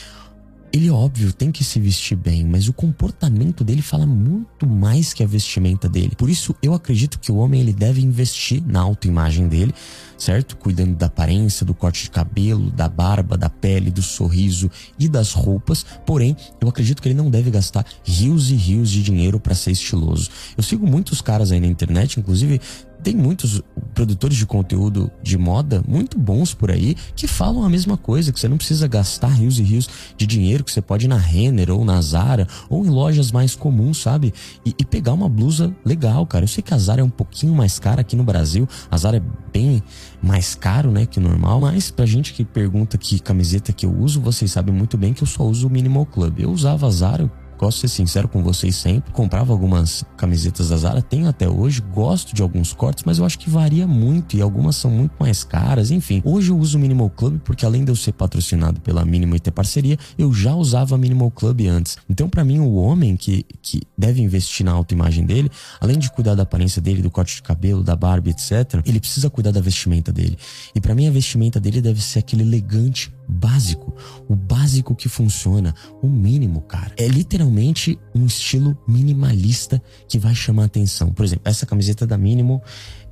ele, 0.71 0.89
óbvio, 0.89 1.31
tem 1.31 1.51
que 1.51 1.63
se 1.63 1.79
vestir 1.79 2.15
bem, 2.15 2.43
mas 2.43 2.67
o 2.67 2.73
comportamento 2.73 3.63
dele 3.63 3.81
fala 3.81 4.05
muito 4.05 4.67
mais 4.67 5.13
que 5.13 5.23
a 5.23 5.27
vestimenta 5.27 5.87
dele. 5.87 6.13
Por 6.17 6.29
isso, 6.29 6.55
eu 6.61 6.73
acredito 6.73 7.19
que 7.19 7.31
o 7.31 7.37
homem 7.37 7.61
ele 7.61 7.73
deve 7.73 8.01
investir 8.01 8.61
na 8.65 8.81
autoimagem 8.81 9.47
dele, 9.47 9.73
certo? 10.17 10.57
Cuidando 10.57 10.95
da 10.95 11.05
aparência, 11.05 11.65
do 11.65 11.73
corte 11.73 12.03
de 12.03 12.09
cabelo, 12.09 12.69
da 12.71 12.89
barba, 12.89 13.37
da 13.37 13.49
pele, 13.49 13.89
do 13.89 14.01
sorriso 14.01 14.69
e 14.99 15.07
das 15.07 15.31
roupas. 15.31 15.85
Porém, 16.05 16.35
eu 16.59 16.67
acredito 16.67 17.01
que 17.01 17.07
ele 17.07 17.15
não 17.15 17.29
deve 17.29 17.49
gastar 17.49 17.85
rios 18.03 18.51
e 18.51 18.55
rios 18.55 18.89
de 18.89 19.01
dinheiro 19.01 19.39
para 19.39 19.55
ser 19.55 19.71
estiloso. 19.71 20.29
Eu 20.57 20.63
sigo 20.63 20.85
muitos 20.85 21.21
caras 21.21 21.51
aí 21.51 21.59
na 21.59 21.67
internet, 21.67 22.19
inclusive 22.19 22.59
tem 23.03 23.15
muitos 23.15 23.61
produtores 23.93 24.37
de 24.37 24.45
conteúdo 24.45 25.09
de 25.23 25.37
moda 25.37 25.83
muito 25.87 26.19
bons 26.19 26.53
por 26.53 26.69
aí 26.69 26.95
que 27.15 27.27
falam 27.27 27.63
a 27.63 27.69
mesma 27.69 27.97
coisa, 27.97 28.31
que 28.31 28.39
você 28.39 28.47
não 28.47 28.57
precisa 28.57 28.87
gastar 28.87 29.29
rios 29.29 29.59
e 29.59 29.63
rios 29.63 29.89
de 30.15 30.27
dinheiro, 30.27 30.63
que 30.63 30.71
você 30.71 30.81
pode 30.81 31.05
ir 31.05 31.07
na 31.07 31.17
Renner 31.17 31.71
ou 31.71 31.83
na 31.83 31.99
Zara 32.01 32.47
ou 32.69 32.85
em 32.85 32.89
lojas 32.89 33.31
mais 33.31 33.55
comuns, 33.55 34.01
sabe? 34.01 34.33
E, 34.65 34.73
e 34.77 34.85
pegar 34.85 35.13
uma 35.13 35.29
blusa 35.29 35.75
legal, 35.83 36.25
cara. 36.25 36.43
Eu 36.43 36.49
sei 36.49 36.61
que 36.61 36.73
a 36.73 36.77
Zara 36.77 37.01
é 37.01 37.03
um 37.03 37.09
pouquinho 37.09 37.55
mais 37.55 37.79
cara 37.79 38.01
aqui 38.01 38.15
no 38.15 38.23
Brasil, 38.23 38.67
a 38.89 38.97
Zara 38.97 39.17
é 39.17 39.21
bem 39.51 39.81
mais 40.21 40.55
caro, 40.55 40.91
né, 40.91 41.05
que 41.05 41.19
normal, 41.19 41.61
mas 41.61 41.89
pra 41.89 42.05
gente 42.05 42.33
que 42.33 42.43
pergunta 42.43 42.97
que 42.97 43.19
camiseta 43.19 43.71
que 43.73 43.85
eu 43.85 43.95
uso, 43.95 44.21
vocês 44.21 44.51
sabem 44.51 44.73
muito 44.73 44.97
bem 44.97 45.13
que 45.13 45.23
eu 45.23 45.27
só 45.27 45.43
uso 45.43 45.67
o 45.67 45.69
Minimal 45.69 46.05
Club. 46.05 46.39
Eu 46.39 46.51
usava 46.51 46.87
a 46.87 46.91
Zara, 46.91 47.31
Gosto 47.57 47.81
de 47.81 47.89
ser 47.89 47.95
sincero 47.95 48.27
com 48.27 48.43
vocês 48.43 48.75
sempre. 48.75 49.11
Comprava 49.11 49.51
algumas 49.51 50.03
camisetas 50.15 50.69
da 50.69 50.77
Zara, 50.77 51.01
tenho 51.01 51.27
até 51.27 51.49
hoje, 51.49 51.81
gosto 51.81 52.35
de 52.35 52.41
alguns 52.41 52.73
cortes, 52.73 53.03
mas 53.05 53.17
eu 53.17 53.25
acho 53.25 53.39
que 53.39 53.49
varia 53.49 53.87
muito 53.87 54.35
e 54.37 54.41
algumas 54.41 54.75
são 54.75 54.91
muito 54.91 55.13
mais 55.19 55.43
caras. 55.43 55.91
Enfim, 55.91 56.21
hoje 56.23 56.51
eu 56.51 56.57
uso 56.57 56.77
o 56.77 56.81
Minimal 56.81 57.09
Club 57.09 57.39
porque 57.43 57.65
além 57.65 57.83
de 57.83 57.91
eu 57.91 57.95
ser 57.95 58.11
patrocinado 58.11 58.79
pela 58.81 59.03
Minimal 59.03 59.37
e 59.37 59.39
ter 59.39 59.51
parceria, 59.51 59.97
eu 60.17 60.31
já 60.33 60.53
usava 60.53 60.97
Minimal 60.97 61.31
Club 61.31 61.61
antes. 61.67 61.97
Então, 62.09 62.29
para 62.29 62.43
mim, 62.43 62.59
o 62.59 62.75
homem 62.75 63.15
que, 63.15 63.45
que 63.61 63.81
deve 63.97 64.21
investir 64.21 64.65
na 64.65 64.71
autoimagem 64.71 65.25
dele, 65.25 65.49
além 65.79 65.97
de 65.97 66.11
cuidar 66.11 66.35
da 66.35 66.43
aparência 66.43 66.81
dele, 66.81 67.01
do 67.01 67.09
corte 67.09 67.35
de 67.35 67.41
cabelo, 67.41 67.83
da 67.83 67.95
barba, 67.95 68.29
etc., 68.29 68.81
ele 68.85 68.99
precisa 68.99 69.29
cuidar 69.29 69.51
da 69.51 69.61
vestimenta 69.61 70.11
dele. 70.11 70.37
E 70.75 70.81
para 70.81 70.93
mim, 70.93 71.07
a 71.07 71.11
vestimenta 71.11 71.59
dele 71.59 71.81
deve 71.81 72.01
ser 72.01 72.19
aquele 72.19 72.43
elegante 72.43 73.11
básico, 73.27 73.93
o 74.27 74.35
básico 74.35 74.95
que 74.95 75.09
funciona, 75.09 75.75
o 76.01 76.07
mínimo, 76.07 76.61
cara. 76.61 76.93
É 76.97 77.07
literalmente 77.07 77.99
um 78.15 78.25
estilo 78.25 78.77
minimalista 78.87 79.81
que 80.07 80.17
vai 80.17 80.33
chamar 80.33 80.65
atenção. 80.65 81.11
Por 81.11 81.25
exemplo, 81.25 81.43
essa 81.45 81.65
camiseta 81.65 82.07
da 82.07 82.17
Minimal 82.17 82.63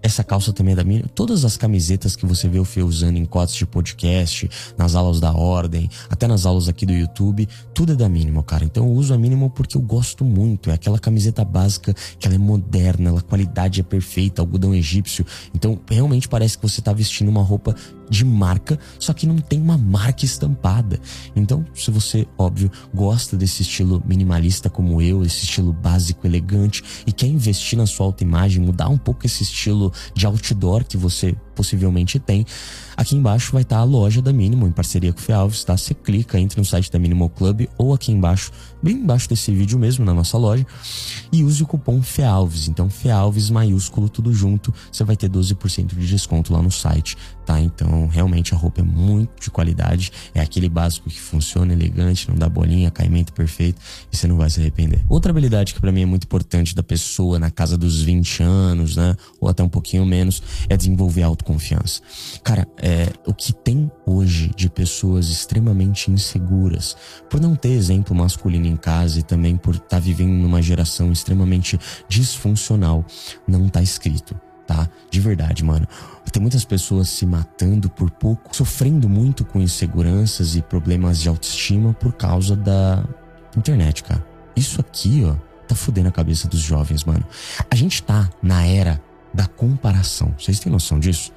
essa 0.05 0.23
calça 0.23 0.53
também 0.53 0.73
é 0.73 0.75
da 0.75 0.83
Minimal. 0.83 1.09
Todas 1.15 1.43
as 1.43 1.57
camisetas 1.57 2.15
que 2.15 2.27
você 2.27 2.47
vê 2.47 2.59
o 2.59 2.63
Fê 2.63 2.83
usando 2.83 3.17
em 3.17 3.25
cotas 3.25 3.55
de 3.55 3.65
podcast, 3.65 4.47
nas 4.77 4.93
aulas 4.93 5.19
da 5.19 5.33
Ordem, 5.33 5.89
até 6.11 6.27
nas 6.27 6.45
aulas 6.45 6.69
aqui 6.69 6.85
do 6.85 6.93
YouTube, 6.93 7.49
tudo 7.73 7.93
é 7.93 7.95
da 7.95 8.07
Minimal, 8.07 8.43
cara. 8.43 8.63
Então 8.63 8.85
eu 8.85 8.91
uso 8.91 9.15
a 9.15 9.17
Minimal 9.17 9.49
porque 9.49 9.75
eu 9.75 9.81
gosto 9.81 10.23
muito. 10.23 10.69
É 10.69 10.73
aquela 10.73 10.99
camiseta 10.99 11.43
básica 11.43 11.91
que 12.19 12.27
ela 12.27 12.35
é 12.35 12.37
moderna, 12.37 13.17
a 13.17 13.21
qualidade 13.21 13.79
é 13.79 13.83
perfeita, 13.83 14.43
algodão 14.43 14.75
egípcio. 14.75 15.25
Então 15.55 15.79
realmente 15.89 16.29
parece 16.29 16.55
que 16.55 16.61
você 16.61 16.83
tá 16.83 16.93
vestindo 16.93 17.29
uma 17.29 17.41
roupa 17.41 17.75
de 18.09 18.25
marca, 18.25 18.79
só 18.99 19.13
que 19.13 19.27
não 19.27 19.37
tem 19.37 19.61
uma 19.61 19.77
marca 19.77 20.25
estampada. 20.25 20.99
Então, 21.35 21.65
se 21.73 21.91
você, 21.91 22.27
óbvio, 22.37 22.71
gosta 22.93 23.37
desse 23.37 23.61
estilo 23.61 24.01
minimalista 24.05 24.69
como 24.69 25.01
eu, 25.01 25.23
esse 25.23 25.43
estilo 25.43 25.73
básico, 25.73 26.25
elegante 26.25 26.83
e 27.05 27.11
quer 27.11 27.27
investir 27.27 27.77
na 27.77 27.85
sua 27.85 28.05
autoimagem, 28.05 28.63
mudar 28.63 28.89
um 28.89 28.97
pouco 28.97 29.25
esse 29.25 29.43
estilo 29.43 29.91
de 30.13 30.25
outdoor 30.25 30.83
que 30.83 30.97
você 30.97 31.35
possivelmente 31.55 32.19
tem. 32.19 32.45
Aqui 32.97 33.15
embaixo 33.15 33.51
vai 33.51 33.63
estar 33.63 33.77
tá 33.77 33.81
a 33.81 33.85
loja 33.85 34.21
da 34.21 34.31
Minimal 34.31 34.69
em 34.69 34.71
parceria 34.71 35.11
com 35.11 35.19
o 35.19 35.21
Fealves, 35.21 35.63
tá? 35.63 35.75
Você 35.75 35.93
clica, 35.93 36.39
entra 36.39 36.59
no 36.59 36.65
site 36.65 36.91
da 36.91 36.97
Minimal 36.97 37.29
Club 37.29 37.67
ou 37.77 37.93
aqui 37.93 38.11
embaixo, 38.11 38.51
bem 38.81 38.95
embaixo 38.95 39.27
desse 39.27 39.51
vídeo 39.53 39.77
mesmo, 39.77 40.05
na 40.05 40.13
nossa 40.13 40.37
loja, 40.37 40.65
e 41.31 41.43
use 41.43 41.61
o 41.61 41.67
cupom 41.67 42.01
FEALVES. 42.01 42.69
Então, 42.69 42.89
FEALVES 42.89 43.49
maiúsculo, 43.49 44.07
tudo 44.07 44.33
junto, 44.33 44.73
você 44.91 45.03
vai 45.03 45.17
ter 45.17 45.29
12% 45.29 45.87
de 45.87 46.07
desconto 46.07 46.53
lá 46.53 46.61
no 46.61 46.71
site, 46.71 47.17
tá? 47.45 47.59
Então, 47.59 48.07
realmente 48.07 48.53
a 48.53 48.57
roupa 48.57 48.79
é 48.79 48.83
muito 48.83 49.41
de 49.41 49.51
qualidade, 49.51 50.11
é 50.33 50.39
aquele 50.39 50.69
básico 50.69 51.09
que 51.09 51.19
funciona, 51.19 51.73
elegante, 51.73 52.29
não 52.29 52.37
dá 52.37 52.47
bolinha, 52.47 52.89
caimento 52.89 53.33
perfeito, 53.33 53.81
e 54.11 54.15
você 54.15 54.27
não 54.27 54.37
vai 54.37 54.49
se 54.49 54.59
arrepender. 54.59 55.03
Outra 55.09 55.31
habilidade 55.31 55.73
que 55.73 55.81
para 55.81 55.91
mim 55.91 56.01
é 56.01 56.05
muito 56.05 56.23
importante 56.23 56.73
da 56.73 56.83
pessoa 56.83 57.37
na 57.37 57.51
casa 57.51 57.77
dos 57.77 58.01
20 58.01 58.43
anos, 58.43 58.95
né, 58.95 59.17
ou 59.39 59.49
até 59.49 59.61
um 59.61 59.69
pouquinho 59.69 60.05
menos, 60.05 60.41
é 60.69 60.77
desenvolver 60.77 61.23
autoconfiança. 61.45 62.01
Cara, 62.43 62.67
é, 62.81 63.11
o 63.25 63.33
que 63.33 63.53
tem 63.53 63.91
hoje 64.05 64.51
de 64.55 64.69
pessoas 64.69 65.29
extremamente 65.29 66.09
inseguras, 66.09 66.97
por 67.29 67.39
não 67.39 67.55
ter 67.55 67.69
exemplo 67.69 68.15
masculino 68.15 68.65
em 68.65 68.75
casa 68.75 69.19
e 69.19 69.23
também 69.23 69.55
por 69.55 69.75
estar 69.75 69.87
tá 69.87 69.99
vivendo 69.99 70.31
numa 70.31 70.61
geração 70.61 71.11
extremamente 71.11 71.79
disfuncional, 72.09 73.05
não 73.47 73.69
tá 73.69 73.81
escrito 73.81 74.35
tá? 74.65 74.89
De 75.11 75.21
verdade, 75.21 75.63
mano. 75.63 75.87
Tem 76.31 76.41
muitas 76.41 76.65
pessoas 76.65 77.07
se 77.07 77.23
matando 77.23 77.87
por 77.87 78.09
pouco, 78.09 78.55
sofrendo 78.55 79.07
muito 79.07 79.45
com 79.45 79.61
inseguranças 79.61 80.55
e 80.55 80.61
problemas 80.61 81.21
de 81.21 81.29
autoestima 81.29 81.93
por 81.93 82.13
causa 82.13 82.55
da 82.55 83.05
internet, 83.55 84.03
cara. 84.03 84.25
Isso 84.55 84.81
aqui, 84.81 85.23
ó, 85.23 85.35
tá 85.67 85.75
fudendo 85.75 86.09
a 86.09 86.11
cabeça 86.11 86.47
dos 86.47 86.61
jovens, 86.61 87.03
mano. 87.03 87.23
A 87.69 87.75
gente 87.75 88.01
tá 88.01 88.27
na 88.41 88.65
era 88.65 88.99
da 89.35 89.45
comparação. 89.45 90.33
Vocês 90.39 90.59
têm 90.59 90.71
noção 90.71 90.99
disso? 90.99 91.31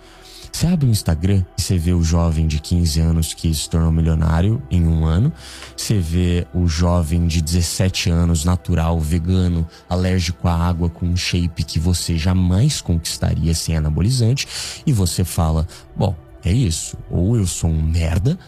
Você 0.51 0.67
abre 0.67 0.87
o 0.87 0.91
Instagram 0.91 1.45
e 1.57 1.63
você 1.63 1.77
vê 1.77 1.93
o 1.93 2.03
jovem 2.03 2.47
de 2.47 2.59
15 2.59 3.01
anos 3.01 3.35
que 3.35 3.53
se 3.53 3.69
tornou 3.69 3.93
milionário 3.93 4.63
em 4.71 4.87
um 4.87 5.05
ano. 5.05 5.33
Você 5.77 5.99
vê 5.99 6.47
o 6.55 6.67
jovem 6.67 7.27
de 7.27 7.43
17 7.43 8.09
anos, 8.11 8.45
natural, 8.45 8.99
vegano, 8.99 9.67
alérgico 9.89 10.49
à 10.49 10.55
água, 10.55 10.89
com 10.89 11.07
um 11.07 11.17
shape 11.17 11.65
que 11.65 11.79
você 11.79 12.17
jamais 12.17 12.81
conquistaria 12.81 13.55
sem 13.55 13.77
anabolizante. 13.77 14.49
E 14.87 14.93
você 14.93 15.23
fala: 15.23 15.67
bom, 15.95 16.17
é 16.43 16.53
isso. 16.53 16.97
Ou 17.11 17.37
eu 17.37 17.47
sou 17.47 17.71
um 17.71 17.83
merda, 17.83 18.39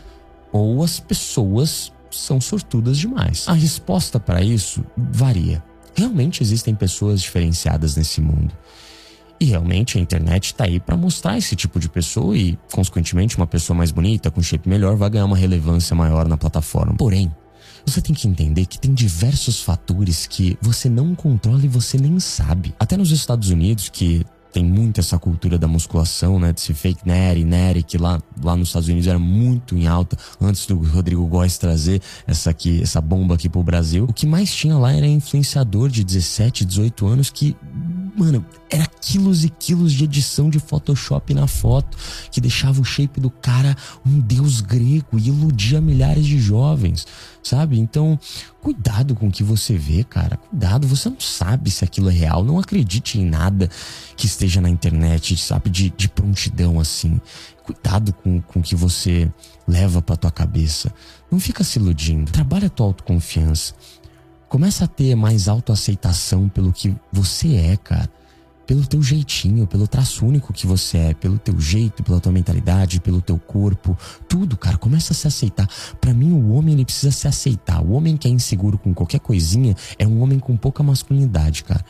ou 0.50 0.82
as 0.82 0.98
pessoas 0.98 1.92
são 2.10 2.40
sortudas 2.40 2.98
demais. 2.98 3.46
A 3.46 3.52
resposta 3.52 4.18
para 4.18 4.42
isso 4.42 4.84
varia. 4.96 5.62
Realmente 5.94 6.42
existem 6.42 6.74
pessoas 6.74 7.20
diferenciadas 7.20 7.94
nesse 7.94 8.20
mundo. 8.20 8.54
E 9.40 9.46
realmente 9.46 9.96
a 9.96 10.00
internet 10.00 10.46
está 10.46 10.64
aí 10.64 10.78
para 10.78 10.96
mostrar 10.96 11.38
esse 11.38 11.56
tipo 11.56 11.80
de 11.80 11.88
pessoa 11.88 12.36
e, 12.36 12.58
consequentemente, 12.70 13.38
uma 13.38 13.46
pessoa 13.46 13.74
mais 13.74 13.90
bonita, 13.90 14.30
com 14.30 14.42
shape 14.42 14.68
melhor, 14.68 14.96
vai 14.96 15.08
ganhar 15.08 15.24
uma 15.24 15.36
relevância 15.36 15.96
maior 15.96 16.28
na 16.28 16.36
plataforma. 16.36 16.94
Porém, 16.98 17.34
você 17.86 18.02
tem 18.02 18.14
que 18.14 18.28
entender 18.28 18.66
que 18.66 18.78
tem 18.78 18.92
diversos 18.92 19.62
fatores 19.62 20.26
que 20.26 20.58
você 20.60 20.90
não 20.90 21.14
controla 21.14 21.64
e 21.64 21.68
você 21.68 21.96
nem 21.96 22.20
sabe. 22.20 22.74
Até 22.78 22.98
nos 22.98 23.10
Estados 23.10 23.48
Unidos, 23.48 23.88
que 23.88 24.26
tem 24.52 24.64
muito 24.64 25.00
essa 25.00 25.18
cultura 25.18 25.58
da 25.58 25.68
musculação, 25.68 26.38
né? 26.38 26.52
Desse 26.52 26.74
fake 26.74 27.06
Nery, 27.06 27.44
Nery, 27.44 27.82
que 27.82 27.96
lá, 27.96 28.20
lá 28.42 28.56
nos 28.56 28.68
Estados 28.68 28.88
Unidos 28.88 29.06
era 29.06 29.18
muito 29.18 29.76
em 29.76 29.86
alta, 29.86 30.16
antes 30.40 30.66
do 30.66 30.76
Rodrigo 30.76 31.24
Góes 31.26 31.56
trazer 31.56 32.02
essa 32.26 32.50
aqui, 32.50 32.82
essa 32.82 33.00
bomba 33.00 33.34
aqui 33.36 33.48
pro 33.48 33.62
Brasil. 33.62 34.04
O 34.04 34.12
que 34.12 34.26
mais 34.26 34.52
tinha 34.54 34.76
lá 34.76 34.92
era 34.92 35.06
influenciador 35.06 35.88
de 35.88 36.04
17, 36.04 36.64
18 36.64 37.06
anos 37.06 37.30
que 37.30 37.56
Mano, 38.20 38.44
era 38.68 38.84
quilos 38.84 39.44
e 39.44 39.48
quilos 39.48 39.94
de 39.94 40.04
edição 40.04 40.50
de 40.50 40.60
Photoshop 40.60 41.32
na 41.32 41.46
foto 41.46 41.96
que 42.30 42.38
deixava 42.38 42.78
o 42.78 42.84
shape 42.84 43.18
do 43.18 43.30
cara 43.30 43.74
um 44.04 44.20
deus 44.20 44.60
grego 44.60 45.18
e 45.18 45.28
iludia 45.28 45.80
milhares 45.80 46.26
de 46.26 46.38
jovens, 46.38 47.06
sabe? 47.42 47.78
Então, 47.78 48.20
cuidado 48.60 49.14
com 49.14 49.28
o 49.28 49.32
que 49.32 49.42
você 49.42 49.74
vê, 49.74 50.04
cara. 50.04 50.36
Cuidado, 50.36 50.86
você 50.86 51.08
não 51.08 51.18
sabe 51.18 51.70
se 51.70 51.82
aquilo 51.82 52.10
é 52.10 52.12
real. 52.12 52.44
Não 52.44 52.58
acredite 52.58 53.18
em 53.18 53.24
nada 53.24 53.70
que 54.18 54.26
esteja 54.26 54.60
na 54.60 54.68
internet, 54.68 55.34
sabe? 55.38 55.70
De, 55.70 55.88
de 55.88 56.06
prontidão 56.10 56.78
assim. 56.78 57.18
Cuidado 57.64 58.12
com, 58.12 58.42
com 58.42 58.60
o 58.60 58.62
que 58.62 58.76
você 58.76 59.32
leva 59.66 60.02
pra 60.02 60.14
tua 60.14 60.30
cabeça. 60.30 60.92
Não 61.30 61.40
fica 61.40 61.64
se 61.64 61.78
iludindo. 61.78 62.30
Trabalha 62.30 62.66
a 62.66 62.70
tua 62.70 62.84
autoconfiança. 62.84 63.72
Começa 64.50 64.84
a 64.84 64.88
ter 64.88 65.14
mais 65.14 65.46
autoaceitação 65.46 66.48
pelo 66.48 66.72
que 66.72 66.92
você 67.12 67.54
é, 67.54 67.76
cara. 67.76 68.10
Pelo 68.66 68.84
teu 68.84 69.00
jeitinho, 69.00 69.64
pelo 69.64 69.86
traço 69.86 70.26
único 70.26 70.52
que 70.52 70.66
você 70.66 70.98
é, 70.98 71.14
pelo 71.14 71.38
teu 71.38 71.60
jeito, 71.60 72.02
pela 72.02 72.18
tua 72.18 72.32
mentalidade, 72.32 73.00
pelo 73.00 73.20
teu 73.20 73.38
corpo, 73.38 73.96
tudo, 74.28 74.56
cara, 74.56 74.76
começa 74.76 75.12
a 75.12 75.16
se 75.16 75.28
aceitar. 75.28 75.68
Para 76.00 76.12
mim, 76.12 76.32
o 76.32 76.50
homem 76.50 76.74
ele 76.74 76.84
precisa 76.84 77.12
se 77.12 77.28
aceitar. 77.28 77.80
O 77.80 77.92
homem 77.92 78.16
que 78.16 78.26
é 78.26 78.30
inseguro 78.32 78.76
com 78.76 78.92
qualquer 78.92 79.20
coisinha 79.20 79.76
é 79.96 80.04
um 80.04 80.20
homem 80.20 80.40
com 80.40 80.56
pouca 80.56 80.82
masculinidade, 80.82 81.62
cara. 81.62 81.84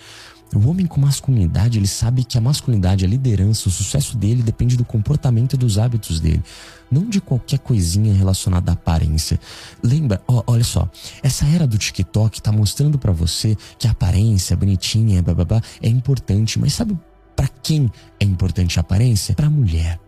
O 0.54 0.69
homem 0.69 0.85
com 0.85 1.00
masculinidade, 1.00 1.78
ele 1.78 1.87
sabe 1.87 2.25
que 2.25 2.37
a 2.37 2.40
masculinidade, 2.40 3.04
a 3.04 3.09
liderança, 3.09 3.69
o 3.69 3.73
sucesso 3.73 4.16
dele 4.16 4.42
depende 4.42 4.76
do 4.76 4.85
comportamento 4.85 5.54
e 5.54 5.57
dos 5.57 5.78
hábitos 5.78 6.19
dele, 6.19 6.42
não 6.90 7.09
de 7.09 7.21
qualquer 7.21 7.61
coisinha 7.61 8.12
relacionada 8.12 8.73
à 8.73 8.75
aparência. 8.75 9.38
Lembra, 9.80 10.21
ó, 10.26 10.42
olha 10.49 10.64
só, 10.64 10.90
essa 11.23 11.47
era 11.47 11.69
do 11.69 11.78
TikTok 11.78 12.42
tá 12.42 12.50
mostrando 12.50 12.99
para 12.99 13.12
você 13.12 13.57
que 13.78 13.87
a 13.87 13.92
aparência 13.92 14.57
bonitinha, 14.57 15.23
bababá, 15.23 15.62
é 15.80 15.88
importante, 15.88 16.59
mas 16.59 16.73
sabe 16.73 16.99
para 17.37 17.47
quem 17.62 17.90
é 18.19 18.25
importante 18.25 18.78
a 18.78 18.80
aparência? 18.80 19.35
Para 19.37 19.47
a 19.47 19.50
mulher. 19.50 20.00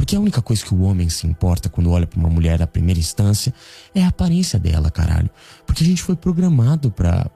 Porque 0.00 0.16
a 0.16 0.18
única 0.18 0.40
coisa 0.40 0.64
que 0.64 0.74
o 0.74 0.80
homem 0.80 1.10
se 1.10 1.26
importa 1.26 1.68
quando 1.68 1.90
olha 1.90 2.06
para 2.06 2.18
uma 2.18 2.30
mulher 2.30 2.62
à 2.62 2.66
primeira 2.66 2.98
instância 2.98 3.52
é 3.94 4.02
a 4.02 4.08
aparência 4.08 4.58
dela, 4.58 4.90
caralho. 4.90 5.28
Porque 5.66 5.84
a 5.84 5.86
gente 5.86 6.02
foi 6.02 6.16
programado 6.16 6.90
para 6.90 7.30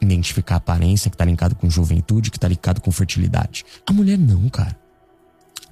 identificar 0.00 0.54
a 0.54 0.56
aparência 0.56 1.10
que 1.10 1.16
tá 1.16 1.26
ligado 1.26 1.54
com 1.54 1.68
juventude, 1.68 2.30
que 2.30 2.40
tá 2.40 2.48
ligado 2.48 2.80
com 2.80 2.90
fertilidade. 2.90 3.66
A 3.86 3.92
mulher 3.92 4.16
não, 4.16 4.48
cara. 4.48 4.74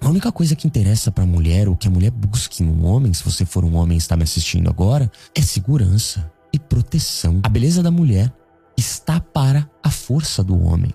A 0.02 0.10
única 0.10 0.30
coisa 0.30 0.54
que 0.54 0.66
interessa 0.66 1.10
para 1.10 1.24
a 1.24 1.26
mulher, 1.26 1.66
ou 1.66 1.78
que 1.78 1.88
a 1.88 1.90
mulher 1.90 2.10
busca 2.10 2.62
em 2.62 2.66
um 2.66 2.84
homem, 2.84 3.14
se 3.14 3.24
você 3.24 3.46
for 3.46 3.64
um 3.64 3.76
homem 3.76 3.94
e 3.94 3.98
está 3.98 4.14
me 4.14 4.24
assistindo 4.24 4.68
agora, 4.68 5.10
é 5.34 5.40
segurança 5.40 6.30
e 6.52 6.58
proteção. 6.58 7.40
A 7.42 7.48
beleza 7.48 7.82
da 7.82 7.90
mulher 7.90 8.30
está 8.76 9.18
para 9.18 9.66
a 9.82 9.90
força 9.90 10.44
do 10.44 10.62
homem. 10.62 10.92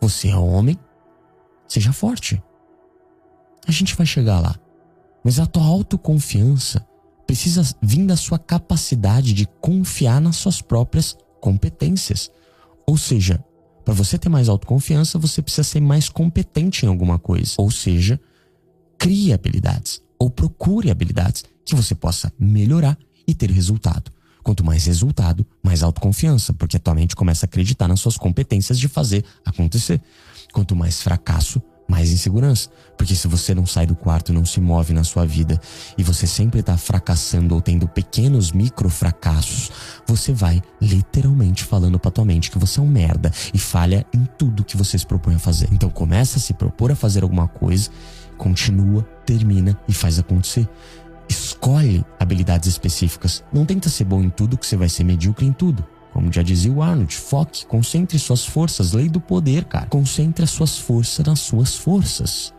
Você 0.00 0.26
é 0.26 0.36
homem, 0.36 0.76
seja 1.68 1.92
forte. 1.92 2.42
A 3.66 3.72
gente 3.72 3.94
vai 3.96 4.06
chegar 4.06 4.40
lá. 4.40 4.56
Mas 5.24 5.40
a 5.40 5.46
tua 5.46 5.64
autoconfiança 5.64 6.86
precisa 7.26 7.62
vir 7.82 8.06
da 8.06 8.16
sua 8.16 8.38
capacidade 8.38 9.32
de 9.32 9.46
confiar 9.60 10.20
nas 10.20 10.36
suas 10.36 10.62
próprias 10.62 11.16
competências. 11.40 12.30
Ou 12.86 12.96
seja, 12.96 13.44
para 13.84 13.94
você 13.94 14.16
ter 14.16 14.28
mais 14.28 14.48
autoconfiança, 14.48 15.18
você 15.18 15.42
precisa 15.42 15.64
ser 15.64 15.80
mais 15.80 16.08
competente 16.08 16.86
em 16.86 16.88
alguma 16.88 17.18
coisa. 17.18 17.54
Ou 17.58 17.70
seja, 17.70 18.20
crie 18.96 19.32
habilidades 19.32 20.00
ou 20.18 20.30
procure 20.30 20.90
habilidades 20.90 21.44
que 21.64 21.74
você 21.74 21.94
possa 21.94 22.32
melhorar 22.38 22.96
e 23.26 23.34
ter 23.34 23.50
resultado. 23.50 24.12
Quanto 24.42 24.64
mais 24.64 24.86
resultado, 24.86 25.44
mais 25.62 25.82
autoconfiança, 25.82 26.52
porque 26.52 26.76
a 26.76 26.80
tua 26.80 26.94
mente 26.94 27.16
começa 27.16 27.44
a 27.44 27.48
acreditar 27.48 27.88
nas 27.88 27.98
suas 27.98 28.16
competências 28.16 28.78
de 28.78 28.86
fazer 28.86 29.24
acontecer. 29.44 30.00
Quanto 30.52 30.76
mais 30.76 31.02
fracasso, 31.02 31.60
mais 31.88 32.10
insegurança. 32.10 32.68
Porque 32.96 33.14
se 33.14 33.28
você 33.28 33.54
não 33.54 33.66
sai 33.66 33.86
do 33.86 33.94
quarto, 33.94 34.32
não 34.32 34.44
se 34.44 34.60
move 34.60 34.92
na 34.92 35.04
sua 35.04 35.26
vida 35.26 35.60
e 35.96 36.02
você 36.02 36.26
sempre 36.26 36.60
está 36.60 36.76
fracassando 36.76 37.54
ou 37.54 37.60
tendo 37.60 37.86
pequenos 37.86 38.52
micro 38.52 38.88
fracassos, 38.88 39.70
você 40.06 40.32
vai 40.32 40.62
literalmente 40.80 41.64
falando 41.64 41.98
pra 41.98 42.10
tua 42.10 42.24
mente 42.24 42.50
que 42.50 42.58
você 42.58 42.80
é 42.80 42.82
um 42.82 42.86
merda 42.86 43.30
e 43.52 43.58
falha 43.58 44.06
em 44.12 44.26
tudo 44.38 44.64
que 44.64 44.76
você 44.76 44.98
se 44.98 45.06
propõe 45.06 45.34
a 45.34 45.38
fazer. 45.38 45.68
Então 45.72 45.90
começa 45.90 46.38
a 46.38 46.40
se 46.40 46.54
propor 46.54 46.90
a 46.90 46.96
fazer 46.96 47.22
alguma 47.22 47.48
coisa, 47.48 47.90
continua, 48.36 49.02
termina 49.24 49.78
e 49.86 49.92
faz 49.92 50.18
acontecer. 50.18 50.68
Escolhe 51.28 52.04
habilidades 52.20 52.68
específicas. 52.68 53.42
Não 53.52 53.64
tenta 53.64 53.88
ser 53.88 54.04
bom 54.04 54.22
em 54.22 54.30
tudo 54.30 54.56
que 54.56 54.66
você 54.66 54.76
vai 54.76 54.88
ser 54.88 55.04
medíocre 55.04 55.44
em 55.44 55.52
tudo. 55.52 55.84
Como 56.16 56.32
já 56.32 56.42
dizia 56.42 56.72
o 56.72 56.82
Arnold, 56.82 57.14
foque, 57.14 57.66
concentre 57.66 58.18
suas 58.18 58.42
forças, 58.42 58.92
lei 58.92 59.06
do 59.06 59.20
poder, 59.20 59.64
cara. 59.64 59.84
Concentre 59.84 60.42
as 60.42 60.50
suas 60.50 60.78
forças 60.78 61.26
nas 61.26 61.40
suas 61.40 61.76
forças. 61.76 62.54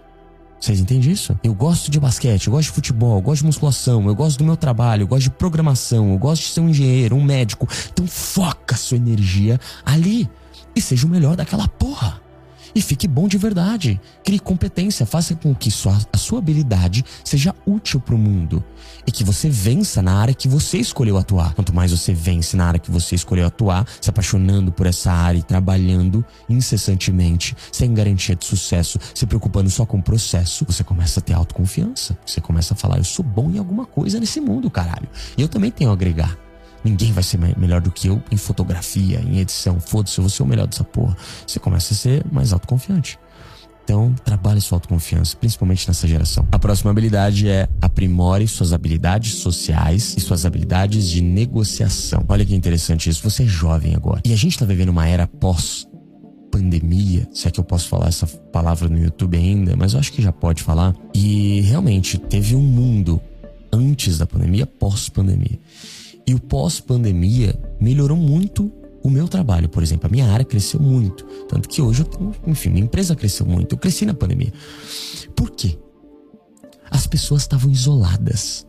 Vocês 0.59 0.79
entendem 0.79 1.11
isso? 1.11 1.35
Eu 1.43 1.55
gosto 1.55 1.89
de 1.89 1.99
basquete, 1.99 2.45
eu 2.45 2.53
gosto 2.53 2.67
de 2.67 2.75
futebol, 2.75 3.17
eu 3.17 3.21
gosto 3.21 3.41
de 3.41 3.47
musculação, 3.47 4.07
eu 4.07 4.13
gosto 4.13 4.37
do 4.37 4.43
meu 4.43 4.55
trabalho, 4.55 5.01
eu 5.01 5.07
gosto 5.07 5.23
de 5.23 5.31
programação, 5.31 6.11
eu 6.11 6.19
gosto 6.19 6.43
de 6.43 6.49
ser 6.49 6.59
um 6.59 6.69
engenheiro, 6.69 7.15
um 7.15 7.23
médico. 7.23 7.67
Então 7.91 8.05
foca 8.05 8.75
sua 8.75 8.97
energia 8.97 9.59
ali 9.83 10.29
e 10.75 10.79
seja 10.79 11.07
o 11.07 11.09
melhor 11.09 11.35
daquela 11.35 11.67
porra. 11.67 12.21
E 12.77 12.81
fique 12.81 13.07
bom 13.07 13.27
de 13.27 13.39
verdade. 13.39 13.99
Crie 14.23 14.37
competência, 14.37 15.03
faça 15.03 15.33
com 15.33 15.55
que 15.55 15.71
sua, 15.71 15.97
a 16.13 16.17
sua 16.17 16.37
habilidade 16.37 17.03
seja 17.23 17.51
útil 17.65 17.99
para 17.99 18.13
o 18.13 18.19
mundo. 18.19 18.63
E 19.07 19.11
que 19.11 19.23
você 19.23 19.49
vença 19.49 19.99
na 19.99 20.13
área 20.13 20.31
que 20.31 20.47
você 20.47 20.77
escolheu 20.77 21.17
atuar. 21.17 21.55
Quanto 21.55 21.73
mais 21.73 21.89
você 21.89 22.13
vence 22.13 22.55
na 22.55 22.67
área 22.67 22.79
que 22.79 22.91
você 22.91 23.15
escolheu 23.15 23.47
atuar, 23.47 23.83
se 23.99 24.11
apaixonando 24.11 24.71
por 24.71 24.85
essa 24.85 25.11
área 25.11 25.39
e 25.39 25.43
trabalhando 25.43 26.23
incessantemente, 26.47 27.57
sem 27.71 27.95
garantia 27.95 28.35
de 28.35 28.45
sucesso, 28.45 28.99
se 29.11 29.25
preocupando 29.25 29.71
só 29.71 29.83
com 29.83 29.97
o 29.97 30.03
processo, 30.03 30.63
você 30.63 30.83
começa 30.83 31.19
a 31.19 31.23
ter 31.23 31.33
autoconfiança. 31.33 32.15
Você 32.23 32.39
começa 32.39 32.75
a 32.75 32.77
falar: 32.77 32.99
eu 32.99 33.03
sou 33.03 33.25
bom 33.25 33.49
em 33.49 33.57
alguma 33.57 33.87
coisa 33.87 34.19
nesse 34.19 34.39
mundo, 34.39 34.69
caralho. 34.69 35.09
E 35.35 35.41
eu 35.41 35.47
também 35.47 35.71
tenho 35.71 35.89
a 35.89 35.93
agregar. 35.93 36.46
Ninguém 36.83 37.11
vai 37.11 37.23
ser 37.23 37.39
melhor 37.57 37.81
do 37.81 37.91
que 37.91 38.07
eu 38.07 38.21
em 38.31 38.37
fotografia, 38.37 39.19
em 39.19 39.39
edição. 39.39 39.79
Foda-se, 39.79 40.17
eu 40.17 40.23
vou 40.23 40.29
ser 40.29 40.43
o 40.43 40.45
melhor 40.45 40.67
dessa 40.67 40.83
porra. 40.83 41.15
Você 41.45 41.59
começa 41.59 41.93
a 41.93 41.97
ser 41.97 42.25
mais 42.31 42.53
autoconfiante. 42.53 43.19
Então, 43.83 44.13
trabalhe 44.25 44.59
sua 44.59 44.75
autoconfiança, 44.75 45.37
principalmente 45.37 45.87
nessa 45.87 46.05
geração. 46.05 46.45
A 46.51 46.59
próxima 46.59 46.91
habilidade 46.91 47.47
é 47.47 47.69
aprimore 47.81 48.45
suas 48.45 48.73
habilidades 48.73 49.35
sociais 49.35 50.13
e 50.17 50.19
suas 50.19 50.45
habilidades 50.45 51.07
de 51.07 51.21
negociação. 51.21 52.25
Olha 52.27 52.45
que 52.45 52.53
interessante 52.53 53.09
isso. 53.09 53.23
Você 53.23 53.43
é 53.43 53.45
jovem 53.45 53.95
agora. 53.95 54.21
E 54.25 54.33
a 54.33 54.35
gente 54.35 54.59
tá 54.59 54.65
vivendo 54.65 54.89
uma 54.89 55.07
era 55.07 55.25
pós 55.25 55.87
pandemia, 56.51 57.27
se 57.33 57.47
é 57.47 57.51
que 57.51 57.59
eu 57.59 57.63
posso 57.63 57.87
falar 57.87 58.07
essa 58.07 58.25
palavra 58.27 58.89
no 58.89 58.97
YouTube 58.97 59.37
ainda, 59.37 59.75
mas 59.75 59.93
eu 59.93 59.99
acho 59.99 60.11
que 60.11 60.21
já 60.21 60.31
pode 60.31 60.63
falar. 60.63 60.93
E 61.13 61.61
realmente 61.61 62.17
teve 62.17 62.55
um 62.55 62.61
mundo 62.61 63.21
antes 63.71 64.17
da 64.17 64.25
pandemia, 64.25 64.65
pós-pandemia. 64.65 65.59
E 66.27 66.33
o 66.33 66.39
pós-pandemia 66.39 67.57
melhorou 67.79 68.17
muito 68.17 68.69
o 69.01 69.09
meu 69.09 69.29
trabalho, 69.29 69.69
por 69.69 69.81
exemplo. 69.81 70.07
A 70.07 70.11
minha 70.11 70.27
área 70.29 70.43
cresceu 70.43 70.77
muito. 70.77 71.23
Tanto 71.47 71.69
que 71.69 71.81
hoje 71.81 72.01
eu 72.01 72.05
tenho, 72.05 72.35
enfim, 72.45 72.69
minha 72.69 72.83
empresa 72.83 73.15
cresceu 73.15 73.45
muito. 73.45 73.73
Eu 73.73 73.79
cresci 73.79 74.05
na 74.05 74.13
pandemia. 74.13 74.51
Por 75.33 75.51
quê? 75.51 75.79
As 76.91 77.07
pessoas 77.07 77.43
estavam 77.43 77.71
isoladas. 77.71 78.67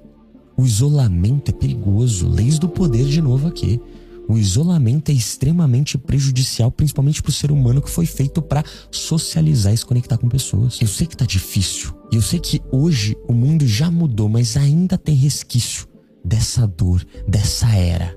O 0.56 0.64
isolamento 0.64 1.50
é 1.50 1.52
perigoso. 1.52 2.28
Leis 2.28 2.60
do 2.60 2.68
poder 2.68 3.06
de 3.06 3.20
novo 3.20 3.48
aqui. 3.48 3.80
O 4.28 4.38
isolamento 4.38 5.10
é 5.10 5.14
extremamente 5.14 5.98
prejudicial, 5.98 6.70
principalmente 6.70 7.20
para 7.20 7.30
o 7.30 7.32
ser 7.32 7.50
humano 7.50 7.82
que 7.82 7.90
foi 7.90 8.06
feito 8.06 8.40
para 8.40 8.62
socializar 8.90 9.72
e 9.72 9.76
se 9.76 9.86
conectar 9.86 10.18
com 10.18 10.28
pessoas. 10.28 10.78
Eu 10.80 10.86
sei 10.86 11.08
que 11.08 11.16
tá 11.16 11.24
difícil. 11.24 11.92
E 12.12 12.16
eu 12.16 12.22
sei 12.22 12.38
que 12.38 12.60
hoje 12.70 13.16
o 13.26 13.32
mundo 13.32 13.66
já 13.66 13.90
mudou, 13.90 14.28
mas 14.28 14.56
ainda 14.56 14.96
tem 14.96 15.14
resquício 15.14 15.88
dessa 16.28 16.66
dor, 16.66 17.04
dessa 17.26 17.74
era 17.74 18.16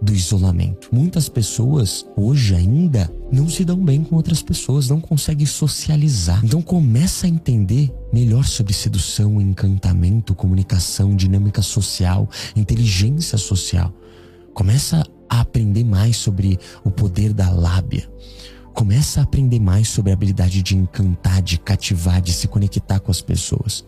do 0.00 0.12
isolamento. 0.12 0.88
Muitas 0.92 1.28
pessoas 1.28 2.06
hoje 2.16 2.54
ainda 2.54 3.12
não 3.30 3.48
se 3.48 3.64
dão 3.64 3.76
bem 3.76 4.02
com 4.02 4.16
outras 4.16 4.42
pessoas, 4.42 4.88
não 4.88 5.00
conseguem 5.00 5.46
socializar. 5.46 6.40
Então 6.44 6.62
começa 6.62 7.26
a 7.26 7.28
entender 7.28 7.92
melhor 8.12 8.44
sobre 8.44 8.72
sedução, 8.72 9.40
encantamento, 9.40 10.34
comunicação, 10.34 11.14
dinâmica 11.14 11.62
social, 11.62 12.28
inteligência 12.56 13.38
social. 13.38 13.92
Começa 14.54 15.04
a 15.28 15.40
aprender 15.40 15.84
mais 15.84 16.16
sobre 16.16 16.58
o 16.84 16.90
poder 16.90 17.32
da 17.32 17.50
lábia. 17.50 18.08
Começa 18.74 19.20
a 19.20 19.22
aprender 19.22 19.60
mais 19.60 19.88
sobre 19.88 20.10
a 20.10 20.14
habilidade 20.14 20.62
de 20.62 20.76
encantar, 20.76 21.42
de 21.42 21.58
cativar, 21.58 22.20
de 22.20 22.32
se 22.32 22.48
conectar 22.48 22.98
com 22.98 23.10
as 23.10 23.20
pessoas. 23.20 23.84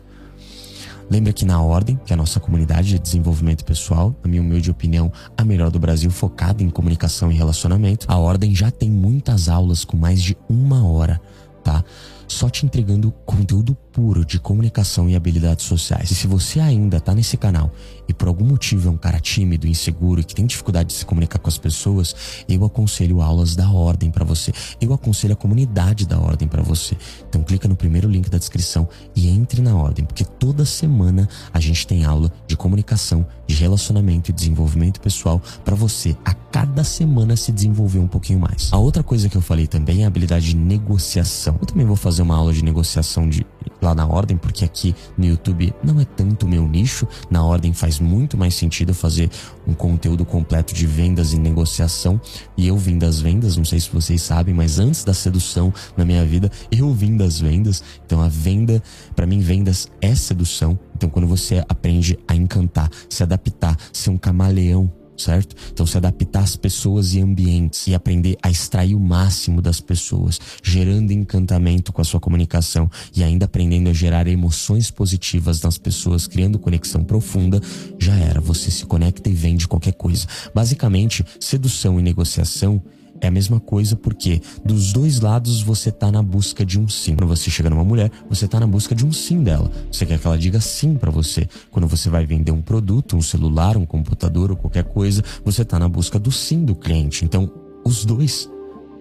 Lembra 1.11 1.32
que 1.32 1.44
na 1.44 1.61
Ordem, 1.62 1.99
que 2.04 2.12
é 2.12 2.14
a 2.14 2.16
nossa 2.16 2.40
comunidade 2.40 2.88
de 2.88 2.99
desenvolvimento 2.99 3.64
pessoal, 3.64 4.14
na 4.23 4.30
minha 4.30 4.42
humilde 4.42 4.70
opinião, 4.70 5.12
a 5.37 5.44
melhor 5.44 5.70
do 5.70 5.78
Brasil 5.78 6.11
focada 6.11 6.62
em 6.62 6.70
comunicação 6.70 7.30
e 7.30 7.34
relacionamento, 7.34 8.06
a 8.08 8.16
Ordem 8.16 8.54
já 8.54 8.70
tem 8.70 8.90
muitas 8.90 9.49
aulas 9.49 9.84
com 9.84 9.96
mais 9.96 10.23
de 10.23 10.37
uma 10.49 10.87
hora, 10.87 11.20
tá? 11.62 11.84
Só 12.26 12.49
te 12.49 12.64
entregando 12.64 13.12
conteúdo 13.25 13.76
puro 13.95 14.25
de 14.25 14.40
comunicação 14.40 15.09
e 15.09 15.14
habilidades 15.14 15.64
sociais. 15.64 16.11
E 16.11 16.14
se 16.14 16.26
você 16.26 16.59
ainda 16.59 17.00
tá 17.00 17.14
nesse 17.14 17.37
canal 17.37 17.73
e 18.09 18.12
por 18.12 18.26
algum 18.26 18.45
motivo 18.45 18.88
é 18.88 18.90
um 18.90 18.97
cara 18.97 19.21
tímido, 19.21 19.69
inseguro 19.69 20.21
e 20.21 20.25
que 20.25 20.35
tem 20.35 20.45
dificuldade 20.45 20.88
de 20.88 20.95
se 20.95 21.07
comunicar 21.07 21.38
com 21.38 21.49
as 21.49 21.59
pessoas, 21.59 22.14
eu 22.49 22.64
aconselho 22.64 23.21
aulas 23.21 23.54
da 23.54 23.71
Ordem 23.71 24.11
para 24.11 24.25
você. 24.25 24.52
Eu 24.81 24.93
aconselho 24.93 25.35
a 25.35 25.37
comunidade 25.37 26.07
da 26.07 26.19
Ordem 26.19 26.49
para 26.49 26.62
você. 26.62 26.97
Então 27.28 27.43
clica 27.43 27.69
no 27.69 27.76
primeiro 27.76 28.09
link 28.09 28.28
da 28.28 28.38
descrição 28.38 28.88
e 29.14 29.28
entre 29.28 29.62
na 29.62 29.76
Ordem, 29.76 30.04
porque 30.04 30.25
toda 30.25 30.64
semana 30.64 31.28
a 31.52 31.61
gente 31.61 31.87
tem 31.87 32.04
aula 32.04 32.33
de 32.49 32.57
comunicação, 32.57 33.25
de 33.47 33.54
relacionamento 33.54 34.31
e 34.31 34.35
desenvolvimento 34.35 35.00
pessoal 35.00 35.40
para 35.64 35.76
você 35.76 36.16
a 36.25 36.35
cada 36.35 36.85
semana 36.85 37.37
se 37.37 37.52
desenvolver 37.52 37.99
um 37.99 38.07
pouquinho 38.07 38.40
mais. 38.40 38.73
A 38.73 38.78
outra 38.78 39.02
coisa 39.02 39.28
que 39.28 39.37
eu 39.37 39.40
falei 39.40 39.66
também 39.66 40.02
é 40.02 40.04
a 40.04 40.09
habilidade 40.09 40.47
de 40.47 40.57
negociação. 40.57 41.57
Eu 41.61 41.66
também 41.66 41.87
vou 41.87 41.97
fazer 41.97 42.13
uma 42.23 42.37
aula 42.37 42.52
de 42.52 42.64
negociação 42.64 43.28
de 43.28 43.47
lá 43.80 43.94
na 43.94 44.06
Ordem, 44.06 44.37
porque 44.37 44.64
aqui 44.64 44.94
no 45.16 45.26
YouTube 45.26 45.73
não 45.83 46.00
é 46.00 46.04
tanto 46.04 46.47
o 46.47 46.49
meu 46.49 46.66
nicho. 46.66 47.06
Na 47.30 47.44
Ordem 47.44 47.73
faz 47.73 48.00
muito 48.00 48.37
mais 48.37 48.54
sentido 48.54 48.94
fazer 48.94 49.30
um 49.66 49.75
conteúdo 49.75 50.25
completo 50.25 50.75
de 50.75 50.87
vendas 50.87 51.33
e 51.33 51.38
negociação. 51.38 52.21
E 52.56 52.66
eu 52.66 52.76
vim 52.76 52.99
das 52.99 53.21
vendas, 53.21 53.56
não 53.56 53.64
sei 53.64 53.80
se 53.80 53.90
vocês 53.90 54.23
sabem, 54.23 54.54
mas 54.54 54.78
antes 54.78 55.04
da 55.04 55.12
sedução 55.12 55.73
na 55.97 56.04
minha 56.04 56.25
vida, 56.25 56.50
eu 56.71 56.93
vim 56.93 57.17
das 57.17 57.39
vendas. 57.39 57.82
Então 58.06 58.21
a 58.23 58.28
venda, 58.28 58.82
para 59.15 59.26
mim, 59.26 59.41
vendas 59.41 59.89
é 60.00 60.15
sedução. 60.15 60.78
Então 60.97 61.10
quando 61.10 61.26
você 61.26 61.62
aprende 61.69 62.19
a 62.26 62.34
encantar, 62.34 62.91
se 63.08 63.23
adaptar, 63.23 63.76
ser 63.93 64.10
um 64.10 64.19
camaleão 64.19 64.91
certo? 65.17 65.55
Então, 65.73 65.87
se 65.87 65.97
adaptar 65.97 66.43
às 66.43 66.57
pessoas 66.57 67.15
e 67.15 67.21
ambientes 67.21 67.87
e 67.87 67.95
aprender 67.95 68.37
a 68.43 68.50
extrair 68.50 68.95
o 68.95 69.00
máximo 69.00 69.61
das 69.61 69.81
pessoas, 69.81 70.41
gerando 70.63 71.13
encantamento 71.13 71.93
com 71.93 72.00
a 72.00 72.05
sua 72.05 72.21
comunicação 72.21 72.91
e 73.15 73.23
ainda 73.23 73.45
aprendendo 73.45 73.91
a 73.91 73.93
gerar 73.93 74.27
emoções 74.27 74.91
positivas 74.91 75.61
nas 75.63 75.79
pessoas, 75.79 76.27
criando 76.27 76.59
conexão 76.59 77.05
profunda, 77.05 77.61
já 77.99 78.15
era. 78.15 78.41
Você 78.41 78.71
se 78.71 78.85
conecta 78.87 79.29
e 79.29 79.33
vende 79.33 79.69
qualquer 79.69 79.93
coisa. 79.93 80.27
Basicamente, 80.55 81.25
sedução 81.39 81.99
e 81.99 82.03
negociação 82.03 82.83
é 83.25 83.28
a 83.28 83.30
mesma 83.30 83.58
coisa 83.58 83.97
porque 83.97 84.41
dos 84.65 84.93
dois 84.93 85.21
lados 85.21 85.63
você 85.63 85.91
tá 85.91 86.10
na 86.13 86.23
busca 86.23 86.65
de 86.65 86.78
um 86.78 86.89
sim. 86.89 87.15
Quando 87.15 87.28
você 87.28 87.50
chega 87.50 87.71
numa 87.71 87.84
mulher, 87.84 88.10
você 88.28 88.47
tá 88.47 88.60
na 88.60 88.67
busca 88.67 88.95
de 88.95 89.04
um 89.04 89.13
sim 89.13 89.43
dela. 89.43 89.71
Você 89.91 90.04
quer 90.04 90.19
que 90.19 90.26
ela 90.26 90.39
diga 90.39 90.60
sim 90.60 90.95
para 90.95 91.10
você. 91.10 91.49
Quando 91.71 91.89
você 91.89 92.08
vai 92.08 92.26
vender 92.26 92.52
um 92.52 92.60
produto, 92.60 93.17
um 93.17 93.23
celular, 93.23 93.76
um 93.76 93.87
computador 93.87 94.50
ou 94.50 94.56
qualquer 94.56 94.84
coisa, 94.84 95.23
você 95.45 95.65
tá 95.65 95.78
na 95.78 95.89
busca 95.89 96.19
do 96.19 96.30
sim 96.30 96.65
do 96.65 96.75
cliente. 96.75 97.25
Então, 97.25 97.50
os 97.84 98.04
dois 98.04 98.49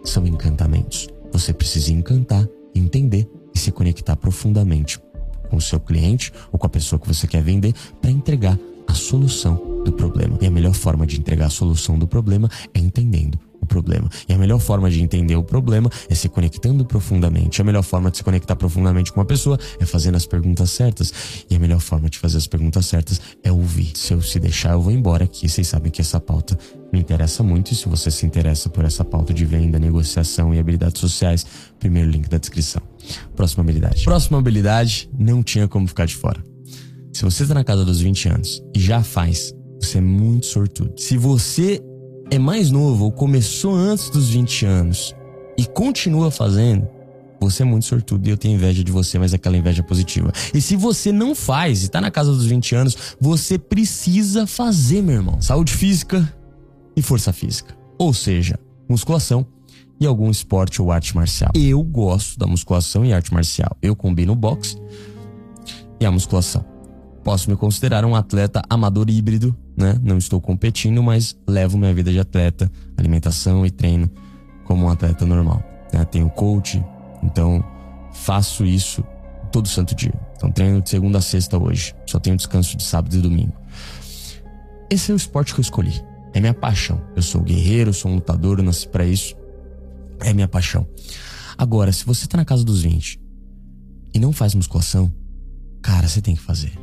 são 0.03 0.25
encantamentos. 0.25 1.07
Você 1.31 1.53
precisa 1.53 1.91
encantar, 1.91 2.47
entender 2.73 3.29
e 3.53 3.59
se 3.59 3.71
conectar 3.71 4.15
profundamente 4.15 4.99
com 5.49 5.57
o 5.57 5.62
seu 5.62 5.79
cliente 5.79 6.31
ou 6.51 6.57
com 6.57 6.65
a 6.65 6.69
pessoa 6.69 6.99
que 6.99 7.07
você 7.07 7.27
quer 7.27 7.43
vender 7.43 7.73
para 8.01 8.09
entregar 8.09 8.57
a 8.88 8.93
solução 8.93 9.83
do 9.83 9.91
problema. 9.91 10.38
E 10.41 10.45
a 10.45 10.51
melhor 10.51 10.73
forma 10.73 11.05
de 11.05 11.19
entregar 11.19 11.47
a 11.47 11.49
solução 11.49 11.97
do 11.97 12.07
problema 12.07 12.49
é 12.73 12.79
entendendo 12.79 13.38
problema. 13.73 14.07
E 14.29 14.33
a 14.33 14.38
melhor 14.38 14.59
forma 14.59 14.89
de 14.89 15.01
entender 15.01 15.36
o 15.36 15.43
problema 15.43 15.89
é 16.07 16.13
se 16.13 16.29
conectando 16.29 16.86
profundamente. 16.86 17.59
A 17.59 17.63
melhor 17.63 17.81
forma 17.81 18.12
de 18.12 18.17
se 18.17 18.23
conectar 18.23 18.55
profundamente 18.55 19.12
com 19.12 19.19
uma 19.19 19.25
pessoa 19.25 19.57
é 19.79 19.86
fazendo 19.86 20.15
as 20.15 20.27
perguntas 20.27 20.69
certas. 20.69 21.12
E 21.49 21.55
a 21.55 21.59
melhor 21.59 21.79
forma 21.79 22.07
de 22.07 22.19
fazer 22.19 22.38
as 22.38 22.45
perguntas 22.45 22.86
certas 22.86 23.19
é 23.43 23.51
ouvir. 23.51 23.91
Se 23.95 24.13
eu 24.13 24.21
se 24.21 24.39
deixar, 24.39 24.73
eu 24.73 24.81
vou 24.81 24.91
embora 24.91 25.23
aqui. 25.23 25.49
Vocês 25.49 25.67
sabem 25.67 25.91
que 25.91 26.01
essa 26.01 26.19
pauta 26.19 26.57
me 26.91 26.99
interessa 26.99 27.41
muito. 27.41 27.71
E 27.71 27.75
se 27.75 27.89
você 27.89 28.12
se 28.12 28.25
interessa 28.25 28.69
por 28.69 28.86
essa 28.86 29.03
pauta 29.03 29.33
de 29.33 29.43
venda, 29.43 29.79
negociação 29.79 30.53
e 30.53 30.59
habilidades 30.59 31.01
sociais, 31.01 31.45
primeiro 31.79 32.12
link 32.12 32.29
da 32.29 32.38
descrição. 32.38 32.81
Próxima 33.36 33.63
habilidade. 33.63 34.03
Próxima 34.03 34.38
habilidade 34.38 35.09
não 35.17 35.41
tinha 35.41 35.67
como 35.67 35.88
ficar 35.88 36.05
de 36.05 36.15
fora. 36.15 36.43
Se 37.12 37.23
você 37.23 37.43
está 37.43 37.55
na 37.55 37.63
casa 37.63 37.83
dos 37.83 38.01
20 38.01 38.29
anos 38.29 38.63
e 38.75 38.79
já 38.79 39.03
faz, 39.03 39.53
você 39.79 39.97
é 39.97 40.01
muito 40.01 40.45
sortudo. 40.45 40.93
Se 40.97 41.17
você 41.17 41.81
é 42.29 42.39
mais 42.39 42.71
novo 42.71 43.05
ou 43.05 43.12
começou 43.12 43.73
antes 43.73 44.09
dos 44.09 44.29
20 44.29 44.65
anos 44.65 45.15
e 45.57 45.65
continua 45.65 46.31
fazendo, 46.31 46.88
você 47.39 47.63
é 47.63 47.65
muito 47.65 47.86
sortudo 47.86 48.27
e 48.27 48.31
eu 48.31 48.38
tenho 48.38 48.55
inveja 48.55 48.83
de 48.83 48.91
você, 48.91 49.19
mas 49.19 49.33
é 49.33 49.36
aquela 49.36 49.57
inveja 49.57 49.83
positiva. 49.83 50.31
E 50.53 50.62
se 50.62 50.75
você 50.75 51.12
não 51.12 51.36
faz 51.36 51.83
e 51.83 51.89
tá 51.89 51.99
na 51.99 52.09
casa 52.09 52.31
dos 52.31 52.45
20 52.45 52.75
anos, 52.75 52.97
você 53.19 53.57
precisa 53.57 54.47
fazer, 54.47 55.01
meu 55.01 55.15
irmão. 55.15 55.41
Saúde 55.41 55.73
física 55.73 56.33
e 56.95 57.01
força 57.01 57.33
física. 57.33 57.75
Ou 57.97 58.13
seja, 58.13 58.57
musculação 58.88 59.45
e 59.99 60.05
algum 60.05 60.29
esporte 60.31 60.81
ou 60.81 60.91
arte 60.91 61.15
marcial. 61.15 61.51
Eu 61.53 61.83
gosto 61.83 62.39
da 62.39 62.47
musculação 62.47 63.05
e 63.05 63.13
arte 63.13 63.33
marcial. 63.33 63.75
Eu 63.81 63.95
combino 63.95 64.36
boxe 64.36 64.77
e 65.99 66.05
a 66.05 66.12
musculação. 66.12 66.72
Posso 67.23 67.49
me 67.49 67.55
considerar 67.55 68.03
um 68.03 68.15
atleta 68.15 68.62
amador 68.69 69.09
híbrido, 69.09 69.55
né? 69.77 69.97
Não 70.03 70.17
estou 70.17 70.41
competindo, 70.41 71.01
mas 71.01 71.38
levo 71.47 71.77
minha 71.77 71.93
vida 71.93 72.12
de 72.12 72.19
atleta, 72.19 72.69
alimentação 72.97 73.65
e 73.65 73.71
treino 73.71 74.12
como 74.65 74.86
um 74.86 74.89
atleta 74.89 75.25
normal. 75.25 75.63
Né? 75.93 76.03
Tenho 76.05 76.29
coach, 76.29 76.83
então 77.23 77.63
faço 78.12 78.65
isso 78.65 79.03
todo 79.51 79.67
santo 79.67 79.95
dia. 79.95 80.13
Então 80.36 80.51
treino 80.51 80.81
de 80.81 80.89
segunda 80.89 81.19
a 81.19 81.21
sexta 81.21 81.57
hoje. 81.57 81.95
Só 82.05 82.19
tenho 82.19 82.36
descanso 82.36 82.75
de 82.75 82.83
sábado 82.83 83.15
e 83.15 83.21
domingo. 83.21 83.53
Esse 84.89 85.12
é 85.12 85.13
o 85.13 85.17
esporte 85.17 85.53
que 85.53 85.59
eu 85.59 85.63
escolhi. 85.63 86.03
É 86.33 86.39
minha 86.39 86.53
paixão. 86.53 87.01
Eu 87.15 87.21
sou 87.21 87.41
guerreiro, 87.41 87.93
sou 87.93 88.12
um 88.12 88.15
lutador, 88.15 88.59
eu 88.59 88.63
nasci 88.63 88.88
para 88.88 89.05
isso. 89.05 89.36
É 90.19 90.33
minha 90.33 90.47
paixão. 90.47 90.86
Agora, 91.57 91.91
se 91.91 92.05
você 92.05 92.27
tá 92.27 92.38
na 92.38 92.45
casa 92.45 92.63
dos 92.63 92.81
20 92.81 93.19
e 94.13 94.19
não 94.19 94.33
faz 94.33 94.53
musculação, 94.55 95.13
cara, 95.81 96.07
você 96.07 96.21
tem 96.21 96.36
que 96.36 96.41
fazer. 96.41 96.73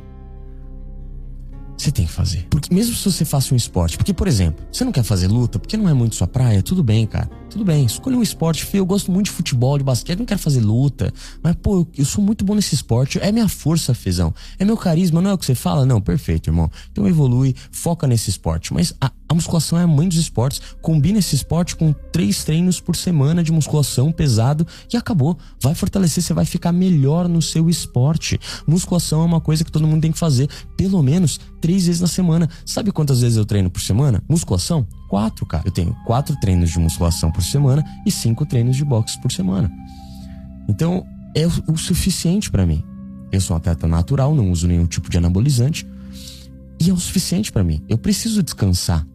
Você 1.81 1.91
tem 1.91 2.05
que 2.05 2.11
fazer. 2.11 2.45
Porque 2.47 2.71
mesmo 2.71 2.95
se 2.95 3.11
você 3.11 3.25
faça 3.25 3.55
um 3.55 3.57
esporte, 3.57 3.97
porque, 3.97 4.13
por 4.13 4.27
exemplo, 4.27 4.63
você 4.71 4.85
não 4.85 4.91
quer 4.91 5.01
fazer 5.01 5.27
luta, 5.27 5.57
porque 5.57 5.75
não 5.75 5.89
é 5.89 5.93
muito 5.95 6.15
sua 6.15 6.27
praia, 6.27 6.61
tudo 6.61 6.83
bem, 6.83 7.07
cara. 7.07 7.27
Tudo 7.51 7.65
bem. 7.65 7.85
Escolha 7.85 8.17
um 8.17 8.23
esporte, 8.23 8.63
filho. 8.63 8.79
Eu 8.79 8.85
gosto 8.85 9.11
muito 9.11 9.25
de 9.25 9.31
futebol, 9.31 9.77
de 9.77 9.83
basquete, 9.83 10.19
não 10.19 10.25
quero 10.25 10.39
fazer 10.39 10.61
luta. 10.61 11.13
Mas, 11.43 11.53
pô, 11.61 11.85
eu, 11.97 12.05
sou 12.05 12.23
muito 12.23 12.45
bom 12.45 12.55
nesse 12.55 12.73
esporte. 12.73 13.19
É 13.21 13.29
minha 13.29 13.49
força, 13.49 13.93
Fezão. 13.93 14.33
É 14.57 14.63
meu 14.63 14.77
carisma, 14.77 15.21
não 15.21 15.31
é 15.31 15.33
o 15.33 15.37
que 15.37 15.45
você 15.45 15.53
fala? 15.53 15.85
Não, 15.85 15.99
perfeito, 15.99 16.49
irmão. 16.49 16.71
Então 16.89 17.05
evolui, 17.09 17.53
foca 17.69 18.07
nesse 18.07 18.29
esporte. 18.29 18.73
Mas 18.73 18.93
a, 19.01 19.11
a 19.27 19.33
musculação 19.33 19.77
é 19.77 19.83
a 19.83 19.87
mãe 19.87 20.07
dos 20.07 20.17
esportes. 20.17 20.61
Combina 20.81 21.19
esse 21.19 21.35
esporte 21.35 21.75
com 21.75 21.91
três 22.13 22.41
treinos 22.45 22.79
por 22.79 22.95
semana 22.95 23.43
de 23.43 23.51
musculação 23.51 24.13
pesado 24.13 24.65
e 24.91 24.95
acabou. 24.95 25.37
Vai 25.61 25.75
fortalecer, 25.75 26.23
você 26.23 26.33
vai 26.33 26.45
ficar 26.45 26.71
melhor 26.71 27.27
no 27.27 27.41
seu 27.41 27.69
esporte. 27.69 28.39
Musculação 28.65 29.23
é 29.23 29.25
uma 29.25 29.41
coisa 29.41 29.65
que 29.65 29.71
todo 29.71 29.85
mundo 29.85 30.01
tem 30.01 30.13
que 30.13 30.19
fazer 30.19 30.49
pelo 30.77 31.03
menos 31.03 31.37
três 31.59 31.85
vezes 31.85 31.99
na 31.99 32.07
semana. 32.07 32.49
Sabe 32.65 32.93
quantas 32.93 33.19
vezes 33.19 33.37
eu 33.37 33.43
treino 33.43 33.69
por 33.69 33.81
semana? 33.81 34.23
Musculação? 34.29 34.87
Quatro, 35.11 35.45
cara. 35.45 35.63
Eu 35.65 35.71
tenho 35.73 35.93
quatro 36.05 36.39
treinos 36.39 36.69
de 36.69 36.79
musculação 36.79 37.29
por 37.33 37.43
semana 37.43 37.83
e 38.05 38.09
cinco 38.09 38.45
treinos 38.45 38.77
de 38.77 38.85
boxe 38.85 39.19
por 39.19 39.29
semana. 39.29 39.69
Então, 40.69 41.05
é 41.35 41.45
o, 41.45 41.75
suficiente 41.75 42.49
para 42.49 42.65
mim. 42.65 42.81
Eu 43.29 43.41
sou 43.41 43.53
um 43.53 43.57
atleta 43.57 43.85
natural, 43.85 44.33
não 44.33 44.49
uso 44.49 44.69
nenhum 44.69 44.85
tipo 44.85 45.09
de 45.09 45.17
anabolizante. 45.17 45.85
E 46.79 46.89
é 46.89 46.93
o 46.93 46.97
suficiente 46.97 47.51
para 47.51 47.61
mim. 47.61 47.83
Eu 47.89 47.97
preciso 47.97 48.41
descansar. 48.41 49.05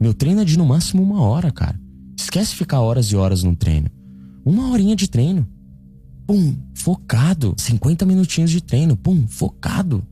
Meu 0.00 0.14
treino 0.14 0.40
é 0.40 0.46
de 0.46 0.56
no 0.56 0.64
máximo 0.64 1.02
uma 1.02 1.20
hora, 1.20 1.50
cara. 1.52 1.78
Esquece 2.18 2.54
ficar 2.54 2.80
horas 2.80 3.08
e 3.08 3.16
horas 3.16 3.42
no 3.42 3.54
treino. 3.54 3.90
Uma 4.46 4.70
horinha 4.70 4.96
de 4.96 5.10
treino. 5.10 5.46
Pum, 6.26 6.56
focado. 6.72 7.54
50 7.58 8.06
minutinhos 8.06 8.50
de 8.50 8.62
treino. 8.62 8.96
Pum, 8.96 9.28
focado. 9.28 10.02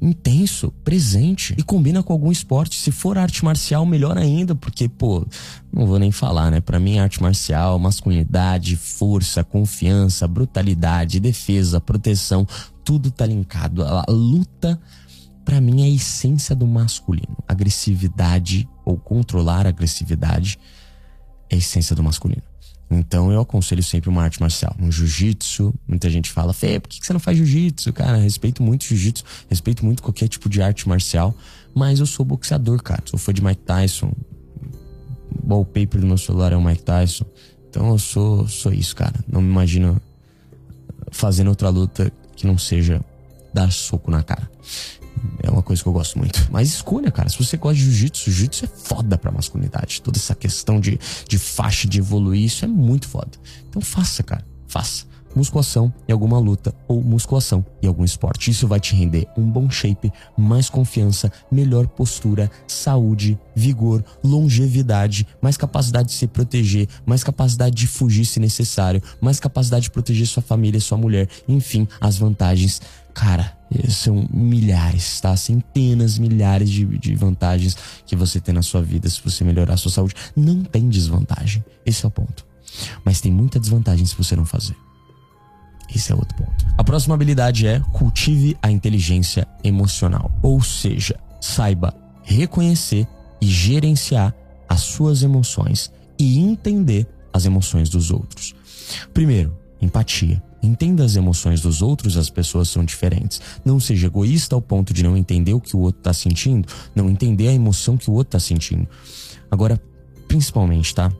Intenso, 0.00 0.72
presente. 0.82 1.54
E 1.58 1.62
combina 1.62 2.02
com 2.02 2.12
algum 2.12 2.32
esporte. 2.32 2.80
Se 2.80 2.90
for 2.90 3.18
arte 3.18 3.44
marcial, 3.44 3.84
melhor 3.84 4.16
ainda, 4.16 4.54
porque, 4.54 4.88
pô, 4.88 5.26
não 5.72 5.86
vou 5.86 5.98
nem 5.98 6.10
falar, 6.10 6.50
né? 6.50 6.60
Para 6.60 6.80
mim, 6.80 6.98
arte 6.98 7.22
marcial, 7.22 7.78
masculinidade, 7.78 8.76
força, 8.76 9.44
confiança, 9.44 10.26
brutalidade, 10.26 11.20
defesa, 11.20 11.80
proteção, 11.80 12.46
tudo 12.84 13.10
tá 13.10 13.26
linkado. 13.26 13.84
A 13.84 14.04
luta 14.08 14.80
para 15.44 15.60
mim 15.60 15.82
é 15.82 15.84
a 15.84 15.90
essência 15.90 16.54
do 16.54 16.66
masculino. 16.66 17.36
Agressividade 17.46 18.68
ou 18.84 18.96
controlar 18.96 19.66
a 19.66 19.70
agressividade 19.70 20.58
é 21.50 21.56
a 21.56 21.58
essência 21.58 21.94
do 21.94 22.02
masculino. 22.02 22.49
Então 22.90 23.30
eu 23.30 23.40
aconselho 23.40 23.82
sempre 23.82 24.10
uma 24.10 24.22
arte 24.22 24.40
marcial. 24.40 24.74
Um 24.80 24.90
jiu-jitsu, 24.90 25.72
muita 25.86 26.10
gente 26.10 26.30
fala, 26.30 26.52
Fê, 26.52 26.80
por 26.80 26.88
que 26.88 27.04
você 27.04 27.12
não 27.12 27.20
faz 27.20 27.38
jiu-jitsu? 27.38 27.92
Cara, 27.92 28.16
respeito 28.16 28.62
muito 28.62 28.84
jiu-jitsu, 28.84 29.24
respeito 29.48 29.84
muito 29.84 30.02
qualquer 30.02 30.26
tipo 30.26 30.48
de 30.48 30.60
arte 30.60 30.88
marcial, 30.88 31.34
mas 31.72 32.00
eu 32.00 32.06
sou 32.06 32.26
boxeador, 32.26 32.82
cara. 32.82 33.02
Sou 33.06 33.18
fã 33.18 33.32
de 33.32 33.42
Mike 33.42 33.62
Tyson. 33.62 34.12
O 35.44 35.54
wallpaper 35.54 36.00
do 36.00 36.06
meu 36.06 36.18
celular 36.18 36.52
é 36.52 36.56
o 36.56 36.62
Mike 36.62 36.82
Tyson. 36.82 37.24
Então 37.68 37.88
eu 37.90 37.98
sou, 37.98 38.48
sou 38.48 38.72
isso, 38.72 38.96
cara. 38.96 39.14
Não 39.28 39.40
me 39.40 39.48
imagino 39.48 40.00
fazendo 41.12 41.48
outra 41.48 41.68
luta 41.68 42.12
que 42.34 42.46
não 42.46 42.58
seja 42.58 43.00
dar 43.54 43.70
soco 43.70 44.10
na 44.10 44.22
cara. 44.22 44.50
É 45.42 45.50
uma 45.50 45.62
coisa 45.62 45.82
que 45.82 45.88
eu 45.88 45.92
gosto 45.92 46.18
muito. 46.18 46.48
Mas 46.50 46.68
escolha, 46.68 47.10
cara. 47.10 47.28
Se 47.28 47.38
você 47.38 47.56
gosta 47.56 47.76
de 47.76 47.84
jiu-jitsu, 47.84 48.30
jiu-jitsu 48.30 48.64
é 48.64 48.68
foda 48.68 49.18
pra 49.18 49.30
masculinidade. 49.30 50.00
Toda 50.02 50.18
essa 50.18 50.34
questão 50.34 50.80
de, 50.80 50.98
de 51.28 51.38
faixa, 51.38 51.88
de 51.88 51.98
evoluir, 51.98 52.44
isso 52.44 52.64
é 52.64 52.68
muito 52.68 53.08
foda. 53.08 53.30
Então 53.68 53.80
faça, 53.80 54.22
cara. 54.22 54.46
Faça. 54.66 55.09
Musculação 55.34 55.92
em 56.08 56.12
alguma 56.12 56.38
luta 56.38 56.74
ou 56.88 57.02
musculação 57.02 57.64
em 57.82 57.86
algum 57.86 58.04
esporte. 58.04 58.50
Isso 58.50 58.66
vai 58.66 58.80
te 58.80 58.94
render 58.94 59.26
um 59.36 59.48
bom 59.48 59.70
shape, 59.70 60.12
mais 60.36 60.68
confiança, 60.68 61.30
melhor 61.50 61.86
postura, 61.86 62.50
saúde, 62.66 63.38
vigor, 63.54 64.04
longevidade, 64.22 65.26
mais 65.40 65.56
capacidade 65.56 66.08
de 66.08 66.14
se 66.14 66.26
proteger, 66.26 66.88
mais 67.06 67.22
capacidade 67.22 67.76
de 67.76 67.86
fugir 67.86 68.24
se 68.24 68.40
necessário, 68.40 69.02
mais 69.20 69.38
capacidade 69.38 69.84
de 69.84 69.90
proteger 69.90 70.26
sua 70.26 70.42
família, 70.42 70.80
sua 70.80 70.98
mulher. 70.98 71.28
Enfim, 71.48 71.86
as 72.00 72.16
vantagens 72.16 72.80
Cara, 73.14 73.56
são 73.88 74.26
milhares, 74.32 75.20
tá? 75.20 75.36
Centenas, 75.36 76.18
milhares 76.18 76.70
de, 76.70 76.86
de 76.98 77.14
vantagens 77.14 77.76
que 78.06 78.16
você 78.16 78.40
tem 78.40 78.54
na 78.54 78.62
sua 78.62 78.82
vida 78.82 79.08
se 79.08 79.20
você 79.22 79.44
melhorar 79.44 79.74
a 79.74 79.76
sua 79.76 79.90
saúde. 79.90 80.14
Não 80.36 80.62
tem 80.62 80.88
desvantagem. 80.88 81.64
Esse 81.84 82.04
é 82.04 82.08
o 82.08 82.10
ponto. 82.10 82.46
Mas 83.04 83.20
tem 83.20 83.32
muita 83.32 83.58
desvantagem 83.58 84.06
se 84.06 84.16
você 84.16 84.36
não 84.36 84.44
fazer. 84.44 84.76
Esse 85.94 86.12
é 86.12 86.14
outro 86.14 86.36
ponto. 86.36 86.66
A 86.78 86.84
próxima 86.84 87.14
habilidade 87.14 87.66
é 87.66 87.80
cultive 87.92 88.56
a 88.62 88.70
inteligência 88.70 89.46
emocional. 89.64 90.30
Ou 90.42 90.62
seja, 90.62 91.18
saiba 91.40 91.94
reconhecer 92.22 93.06
e 93.40 93.46
gerenciar 93.46 94.34
as 94.68 94.82
suas 94.82 95.22
emoções 95.22 95.90
e 96.18 96.38
entender 96.38 97.06
as 97.32 97.44
emoções 97.44 97.88
dos 97.88 98.10
outros. 98.10 98.54
Primeiro, 99.12 99.56
empatia. 99.80 100.42
Entenda 100.62 101.04
as 101.04 101.16
emoções 101.16 101.62
dos 101.62 101.80
outros, 101.80 102.18
as 102.18 102.28
pessoas 102.28 102.68
são 102.68 102.84
diferentes. 102.84 103.40
Não 103.64 103.80
seja 103.80 104.06
egoísta 104.06 104.54
ao 104.54 104.60
ponto 104.60 104.92
de 104.92 105.02
não 105.02 105.16
entender 105.16 105.54
o 105.54 105.60
que 105.60 105.74
o 105.74 105.80
outro 105.80 106.00
está 106.00 106.12
sentindo, 106.12 106.68
não 106.94 107.08
entender 107.08 107.48
a 107.48 107.52
emoção 107.52 107.96
que 107.96 108.10
o 108.10 108.12
outro 108.12 108.36
está 108.36 108.40
sentindo. 108.40 108.86
Agora, 109.50 109.80
principalmente, 110.28 110.94
tá? 110.94 111.10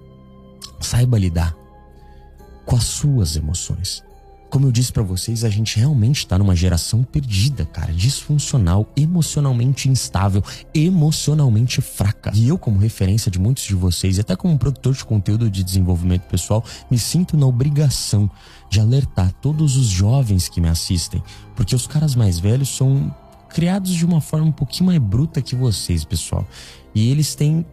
Saiba 0.79 1.19
lidar 1.19 1.57
com 2.67 2.77
as 2.77 2.85
suas 2.85 3.35
emoções. 3.35 4.05
Como 4.51 4.67
eu 4.67 4.73
disse 4.73 4.93
para 4.93 5.05
vocês, 5.05 5.45
a 5.45 5.49
gente 5.49 5.79
realmente 5.79 6.27
tá 6.27 6.37
numa 6.37 6.57
geração 6.57 7.05
perdida, 7.05 7.65
cara, 7.65 7.93
disfuncional, 7.93 8.85
emocionalmente 8.97 9.89
instável, 9.89 10.43
emocionalmente 10.75 11.81
fraca. 11.81 12.33
E 12.35 12.49
eu, 12.49 12.59
como 12.59 12.81
referência 12.81 13.31
de 13.31 13.39
muitos 13.39 13.63
de 13.63 13.77
vocês, 13.77 14.19
e 14.19 14.21
até 14.21 14.35
como 14.35 14.59
produtor 14.59 14.93
de 14.93 15.05
conteúdo 15.05 15.49
de 15.49 15.63
desenvolvimento 15.63 16.23
pessoal, 16.23 16.65
me 16.91 16.99
sinto 16.99 17.37
na 17.37 17.47
obrigação 17.47 18.29
de 18.69 18.81
alertar 18.81 19.33
todos 19.41 19.77
os 19.77 19.87
jovens 19.87 20.49
que 20.49 20.61
me 20.61 20.69
assistem, 20.69 21.23
porque 21.55 21.77
os 21.77 21.87
caras 21.87 22.17
mais 22.17 22.41
velhos 22.41 22.77
são 22.77 23.15
criados 23.51 23.93
de 23.93 24.05
uma 24.05 24.21
forma 24.21 24.47
um 24.47 24.53
pouquinho 24.53 24.87
mais 24.87 24.99
bruta 24.99 25.41
que 25.41 25.55
vocês, 25.55 26.05
pessoal. 26.05 26.45
E 26.93 27.09
eles 27.09 27.37
têm, 27.37 27.65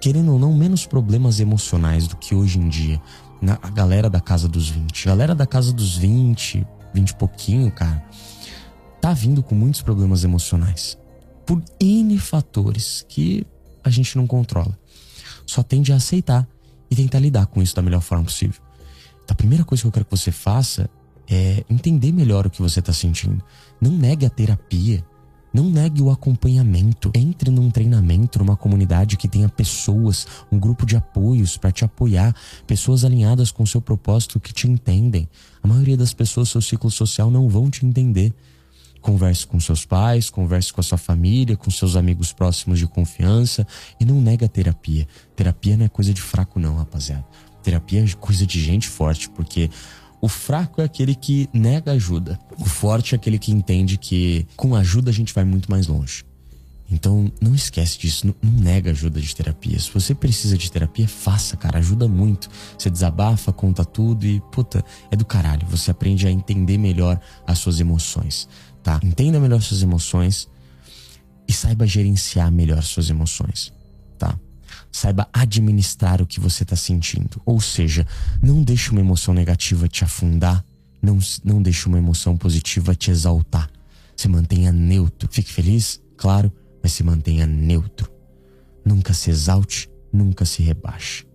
querendo 0.00 0.32
ou 0.32 0.38
não, 0.40 0.52
menos 0.52 0.84
problemas 0.84 1.38
emocionais 1.38 2.08
do 2.08 2.16
que 2.16 2.34
hoje 2.34 2.58
em 2.58 2.68
dia 2.68 3.00
na, 3.44 3.58
a 3.62 3.70
galera 3.70 4.08
da 4.08 4.20
casa 4.20 4.48
dos 4.48 4.68
20. 4.68 5.08
A 5.08 5.12
galera 5.12 5.34
da 5.34 5.46
casa 5.46 5.72
dos 5.72 5.96
20, 5.96 6.66
20 6.94 7.10
e 7.10 7.14
pouquinho, 7.14 7.70
cara, 7.70 8.02
tá 9.00 9.12
vindo 9.12 9.42
com 9.42 9.54
muitos 9.54 9.82
problemas 9.82 10.24
emocionais. 10.24 10.98
Por 11.44 11.62
N 11.78 12.18
fatores 12.18 13.04
que 13.06 13.46
a 13.84 13.90
gente 13.90 14.16
não 14.16 14.26
controla. 14.26 14.76
Só 15.46 15.62
tende 15.62 15.92
a 15.92 15.96
aceitar 15.96 16.48
e 16.90 16.96
tentar 16.96 17.18
lidar 17.18 17.46
com 17.46 17.62
isso 17.62 17.76
da 17.76 17.82
melhor 17.82 18.00
forma 18.00 18.24
possível. 18.24 18.62
Então, 19.22 19.34
a 19.34 19.36
primeira 19.36 19.64
coisa 19.64 19.82
que 19.82 19.88
eu 19.88 19.92
quero 19.92 20.06
que 20.06 20.10
você 20.10 20.32
faça 20.32 20.88
é 21.28 21.64
entender 21.68 22.12
melhor 22.12 22.46
o 22.46 22.50
que 22.50 22.62
você 22.62 22.80
está 22.80 22.92
sentindo. 22.92 23.42
Não 23.80 23.90
negue 23.90 24.24
a 24.24 24.30
terapia. 24.30 25.04
Não 25.54 25.70
negue 25.70 26.02
o 26.02 26.10
acompanhamento. 26.10 27.12
Entre 27.14 27.48
num 27.48 27.70
treinamento, 27.70 28.40
numa 28.40 28.56
comunidade 28.56 29.16
que 29.16 29.28
tenha 29.28 29.48
pessoas, 29.48 30.26
um 30.50 30.58
grupo 30.58 30.84
de 30.84 30.96
apoios 30.96 31.56
para 31.56 31.70
te 31.70 31.84
apoiar, 31.84 32.34
pessoas 32.66 33.04
alinhadas 33.04 33.52
com 33.52 33.62
o 33.62 33.66
seu 33.66 33.80
propósito 33.80 34.40
que 34.40 34.52
te 34.52 34.68
entendem. 34.68 35.28
A 35.62 35.68
maioria 35.68 35.96
das 35.96 36.12
pessoas, 36.12 36.48
seu 36.48 36.60
ciclo 36.60 36.90
social 36.90 37.30
não 37.30 37.48
vão 37.48 37.70
te 37.70 37.86
entender. 37.86 38.34
Converse 39.00 39.46
com 39.46 39.60
seus 39.60 39.84
pais, 39.84 40.28
converse 40.28 40.72
com 40.72 40.80
a 40.80 40.84
sua 40.84 40.98
família, 40.98 41.56
com 41.56 41.70
seus 41.70 41.94
amigos 41.94 42.32
próximos 42.32 42.80
de 42.80 42.88
confiança 42.88 43.64
e 44.00 44.04
não 44.04 44.20
nega 44.20 44.46
a 44.46 44.48
terapia. 44.48 45.06
Terapia 45.36 45.76
não 45.76 45.84
é 45.84 45.88
coisa 45.88 46.12
de 46.12 46.20
fraco 46.20 46.58
não, 46.58 46.78
rapaziada. 46.78 47.24
Terapia 47.62 48.02
é 48.02 48.08
coisa 48.18 48.44
de 48.44 48.60
gente 48.60 48.88
forte, 48.88 49.30
porque 49.30 49.70
o 50.24 50.28
fraco 50.28 50.80
é 50.80 50.84
aquele 50.84 51.14
que 51.14 51.50
nega 51.52 51.92
ajuda. 51.92 52.40
O 52.58 52.64
forte 52.64 53.14
é 53.14 53.16
aquele 53.16 53.38
que 53.38 53.52
entende 53.52 53.98
que 53.98 54.46
com 54.56 54.74
ajuda 54.74 55.10
a 55.10 55.12
gente 55.12 55.34
vai 55.34 55.44
muito 55.44 55.70
mais 55.70 55.86
longe. 55.86 56.24
Então, 56.90 57.30
não 57.42 57.54
esquece 57.54 57.98
disso, 57.98 58.28
não, 58.28 58.34
não, 58.42 58.58
nega 58.62 58.90
ajuda 58.90 59.20
de 59.20 59.36
terapia. 59.36 59.78
Se 59.78 59.92
você 59.92 60.14
precisa 60.14 60.56
de 60.56 60.72
terapia, 60.72 61.06
faça, 61.06 61.58
cara, 61.58 61.78
ajuda 61.78 62.08
muito. 62.08 62.48
Você 62.78 62.88
desabafa, 62.88 63.52
conta 63.52 63.84
tudo 63.84 64.24
e, 64.24 64.40
puta, 64.50 64.82
é 65.10 65.16
do 65.16 65.26
caralho. 65.26 65.66
Você 65.66 65.90
aprende 65.90 66.26
a 66.26 66.30
entender 66.30 66.78
melhor 66.78 67.20
as 67.46 67.58
suas 67.58 67.78
emoções, 67.78 68.48
tá? 68.82 68.98
Entenda 69.02 69.38
melhor 69.38 69.60
suas 69.60 69.82
emoções 69.82 70.48
e 71.46 71.52
saiba 71.52 71.86
gerenciar 71.86 72.50
melhor 72.50 72.82
suas 72.82 73.10
emoções, 73.10 73.74
tá? 74.18 74.40
Saiba 74.94 75.28
administrar 75.32 76.22
o 76.22 76.26
que 76.26 76.38
você 76.38 76.62
está 76.62 76.76
sentindo. 76.76 77.42
Ou 77.44 77.60
seja, 77.60 78.06
não 78.40 78.62
deixe 78.62 78.92
uma 78.92 79.00
emoção 79.00 79.34
negativa 79.34 79.88
te 79.88 80.04
afundar, 80.04 80.64
não, 81.02 81.18
não 81.42 81.60
deixe 81.60 81.88
uma 81.88 81.98
emoção 81.98 82.36
positiva 82.36 82.94
te 82.94 83.10
exaltar. 83.10 83.68
Se 84.16 84.28
mantenha 84.28 84.70
neutro. 84.70 85.28
Fique 85.28 85.52
feliz, 85.52 86.00
claro, 86.16 86.52
mas 86.80 86.92
se 86.92 87.02
mantenha 87.02 87.44
neutro. 87.44 88.08
Nunca 88.84 89.12
se 89.12 89.30
exalte, 89.30 89.90
nunca 90.12 90.44
se 90.44 90.62
rebaixe. 90.62 91.26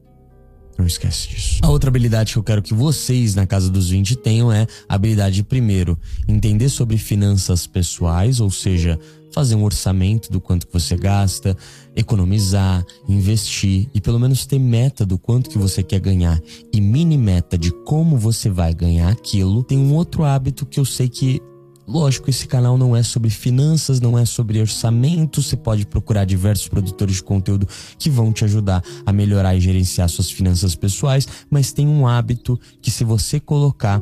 Não 0.79 0.87
esquece 0.87 1.27
disso. 1.27 1.59
A 1.61 1.69
outra 1.69 1.89
habilidade 1.89 2.31
que 2.31 2.39
eu 2.39 2.43
quero 2.43 2.61
que 2.61 2.73
vocês 2.73 3.35
na 3.35 3.45
casa 3.45 3.69
dos 3.69 3.89
20 3.89 4.15
tenham 4.15 4.49
é 4.49 4.65
a 4.87 4.95
habilidade 4.95 5.35
de, 5.35 5.43
primeiro, 5.43 5.99
entender 6.25 6.69
sobre 6.69 6.97
finanças 6.97 7.67
pessoais, 7.67 8.39
ou 8.39 8.49
seja, 8.49 8.97
fazer 9.33 9.55
um 9.55 9.63
orçamento 9.65 10.31
do 10.31 10.39
quanto 10.39 10.65
que 10.65 10.71
você 10.71 10.95
gasta, 10.95 11.55
economizar, 11.93 12.85
investir 13.09 13.89
e 13.93 13.99
pelo 13.99 14.17
menos 14.17 14.45
ter 14.45 14.57
meta 14.57 15.05
do 15.05 15.19
quanto 15.19 15.49
que 15.49 15.57
você 15.57 15.83
quer 15.83 15.99
ganhar 15.99 16.41
e 16.73 16.79
mini 16.79 17.17
meta 17.17 17.57
de 17.57 17.71
como 17.83 18.17
você 18.17 18.49
vai 18.49 18.73
ganhar 18.73 19.09
aquilo. 19.09 19.63
Tem 19.63 19.77
um 19.77 19.93
outro 19.93 20.23
hábito 20.23 20.65
que 20.65 20.79
eu 20.79 20.85
sei 20.85 21.09
que 21.09 21.41
Lógico, 21.89 22.29
esse 22.29 22.47
canal 22.47 22.77
não 22.77 22.95
é 22.95 23.01
sobre 23.01 23.31
finanças, 23.31 23.99
não 23.99 24.17
é 24.17 24.23
sobre 24.23 24.61
orçamento. 24.61 25.41
Você 25.41 25.57
pode 25.57 25.87
procurar 25.87 26.23
diversos 26.23 26.67
produtores 26.67 27.15
de 27.15 27.23
conteúdo 27.23 27.67
que 27.97 28.11
vão 28.11 28.31
te 28.31 28.45
ajudar 28.45 28.83
a 29.03 29.11
melhorar 29.11 29.55
e 29.55 29.59
gerenciar 29.59 30.07
suas 30.07 30.29
finanças 30.29 30.75
pessoais, 30.75 31.27
mas 31.49 31.73
tem 31.73 31.87
um 31.87 32.05
hábito 32.05 32.59
que 32.79 32.91
se 32.91 33.03
você 33.03 33.39
colocar 33.39 33.99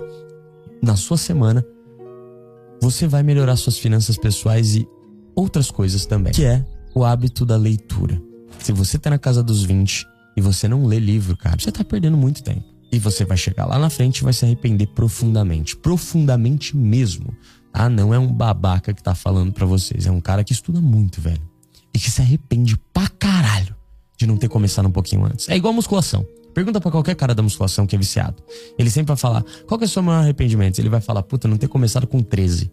na 0.83 0.97
sua 0.97 1.15
semana, 1.15 1.65
você 2.81 3.07
vai 3.07 3.23
melhorar 3.23 3.55
suas 3.55 3.77
finanças 3.77 4.17
pessoais 4.17 4.75
e 4.75 4.85
outras 5.33 5.71
coisas 5.71 6.05
também, 6.05 6.33
que 6.33 6.43
é 6.43 6.65
o 6.93 7.05
hábito 7.05 7.45
da 7.45 7.55
leitura. 7.55 8.21
Se 8.59 8.73
você 8.73 8.99
tá 8.99 9.09
na 9.09 9.17
casa 9.17 9.41
dos 9.41 9.63
20 9.63 10.05
e 10.35 10.41
você 10.41 10.67
não 10.67 10.85
lê 10.85 10.99
livro, 10.99 11.37
cara, 11.37 11.55
você 11.57 11.71
tá 11.71 11.85
perdendo 11.85 12.17
muito 12.17 12.43
tempo. 12.43 12.76
E 12.91 12.99
você 12.99 13.25
vai 13.25 13.37
chegar 13.37 13.65
lá 13.65 13.77
na 13.77 13.89
frente 13.89 14.19
e 14.19 14.23
vai 14.23 14.33
se 14.33 14.45
arrepender 14.45 14.87
profundamente, 14.87 15.75
profundamente 15.75 16.75
mesmo. 16.75 17.35
Ah, 17.73 17.89
não 17.89 18.13
é 18.13 18.19
um 18.19 18.31
babaca 18.31 18.93
que 18.93 19.03
tá 19.03 19.13
falando 19.13 19.51
para 19.51 19.65
vocês. 19.65 20.05
É 20.05 20.11
um 20.11 20.21
cara 20.21 20.43
que 20.43 20.53
estuda 20.53 20.79
muito, 20.79 21.21
velho. 21.21 21.41
E 21.93 21.99
que 21.99 22.09
se 22.09 22.21
arrepende 22.21 22.77
pra 22.93 23.07
caralho 23.07 23.75
de 24.17 24.25
não 24.25 24.37
ter 24.37 24.47
começado 24.47 24.87
um 24.87 24.91
pouquinho 24.91 25.25
antes. 25.25 25.47
É 25.49 25.55
igual 25.55 25.73
musculação. 25.73 26.25
Pergunta 26.53 26.81
para 26.81 26.89
qualquer 26.89 27.15
cara 27.15 27.35
da 27.35 27.43
musculação 27.43 27.85
que 27.85 27.95
é 27.95 27.99
viciado. 27.99 28.41
Ele 28.79 28.89
sempre 28.89 29.09
vai 29.09 29.17
falar: 29.17 29.43
qual 29.67 29.77
que 29.77 29.83
é 29.83 29.87
o 29.87 29.89
seu 29.89 30.01
maior 30.01 30.21
arrependimento? 30.21 30.79
Ele 30.79 30.89
vai 30.89 31.01
falar: 31.01 31.21
puta, 31.21 31.47
não 31.47 31.57
ter 31.57 31.67
começado 31.67 32.07
com 32.07 32.23
13. 32.23 32.71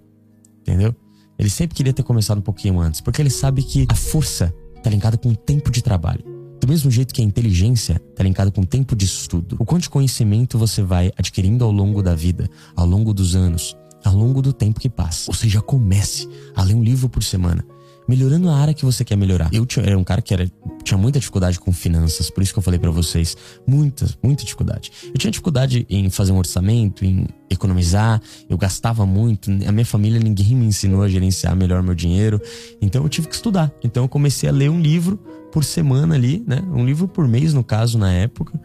Entendeu? 0.61 0.95
Ele 1.39 1.51
sempre 1.51 1.77
queria 1.77 1.93
ter 1.93 2.03
começado 2.03 2.39
um 2.39 2.43
pouquinho 2.43 2.81
antes. 2.81 3.03
Porque 3.03 3.21
ele 3.21 3.29
sabe 3.29 3.63
que 3.63 3.87
a 3.91 3.95
força 3.95 4.55
tá 4.83 4.89
linkada 4.89 5.19
com 5.19 5.29
o 5.29 5.37
tempo 5.37 5.71
de 5.71 5.83
trabalho. 5.83 6.34
Do 6.65 6.69
mesmo 6.69 6.91
jeito 6.91 7.13
que 7.13 7.21
a 7.21 7.25
inteligência 7.25 8.01
está 8.09 8.25
linkada 8.25 8.51
com 8.51 8.63
o 8.63 8.67
tempo 8.67 8.97
de 8.97 9.05
estudo. 9.05 9.55
O 9.59 9.67
quanto 9.67 9.83
de 9.83 9.91
conhecimento 9.91 10.57
você 10.57 10.81
vai 10.81 11.13
adquirindo 11.15 11.63
ao 11.63 11.71
longo 11.71 12.03
da 12.03 12.15
vida, 12.15 12.49
ao 12.75 12.87
longo 12.87 13.13
dos 13.13 13.37
anos, 13.37 13.77
ao 14.03 14.15
longo 14.15 14.41
do 14.41 14.51
tempo 14.51 14.81
que 14.81 14.89
passa. 14.89 15.31
Ou 15.31 15.35
seja, 15.35 15.61
comece 15.61 16.27
a 16.57 16.63
ler 16.63 16.73
um 16.73 16.83
livro 16.83 17.07
por 17.07 17.23
semana. 17.23 17.63
Melhorando 18.07 18.49
a 18.51 18.57
área 18.57 18.75
que 18.75 18.85
você 18.85 19.05
quer 19.05 19.17
melhorar. 19.17 19.49
Eu 19.53 19.65
tinha, 19.65 19.85
era 19.85 19.99
um 19.99 20.05
cara 20.05 20.21
que 20.21 20.35
era, 20.35 20.51
tinha 20.83 20.99
muita 20.99 21.19
dificuldade 21.19 21.59
com 21.59 21.73
finanças, 21.73 22.29
por 22.29 22.43
isso 22.43 22.53
que 22.53 22.59
eu 22.59 22.63
falei 22.63 22.79
para 22.79 22.91
vocês. 22.91 23.37
Muita, 23.67 24.07
muita 24.23 24.45
dificuldade. 24.45 24.93
Eu 25.07 25.19
tinha 25.19 25.31
dificuldade 25.31 25.87
em 25.89 26.11
fazer 26.11 26.33
um 26.33 26.39
orçamento, 26.39 27.05
em 27.05 27.27
economizar, 27.51 28.21
eu 28.49 28.59
gastava 28.59 29.07
muito. 29.07 29.51
A 29.67 29.73
minha 29.73 29.87
família, 29.87 30.21
ninguém 30.21 30.55
me 30.55 30.67
ensinou 30.67 31.03
a 31.03 31.09
gerenciar 31.09 31.57
melhor 31.57 31.83
meu 31.83 31.95
dinheiro. 31.95 32.41
Então 32.81 33.03
eu 33.03 33.09
tive 33.09 33.29
que 33.29 33.35
estudar. 33.35 33.73
Então 33.83 34.05
eu 34.05 34.09
comecei 34.09 34.49
a 34.49 34.53
ler 34.53 34.71
um 34.71 34.81
livro 34.81 35.17
por 35.51 35.65
semana 35.65 36.15
ali, 36.15 36.43
né? 36.47 36.63
Um 36.73 36.85
livro 36.85 37.07
por 37.09 37.27
mês, 37.27 37.55
no 37.55 37.65
caso, 37.65 37.97
na 37.99 38.13
época. 38.13 38.61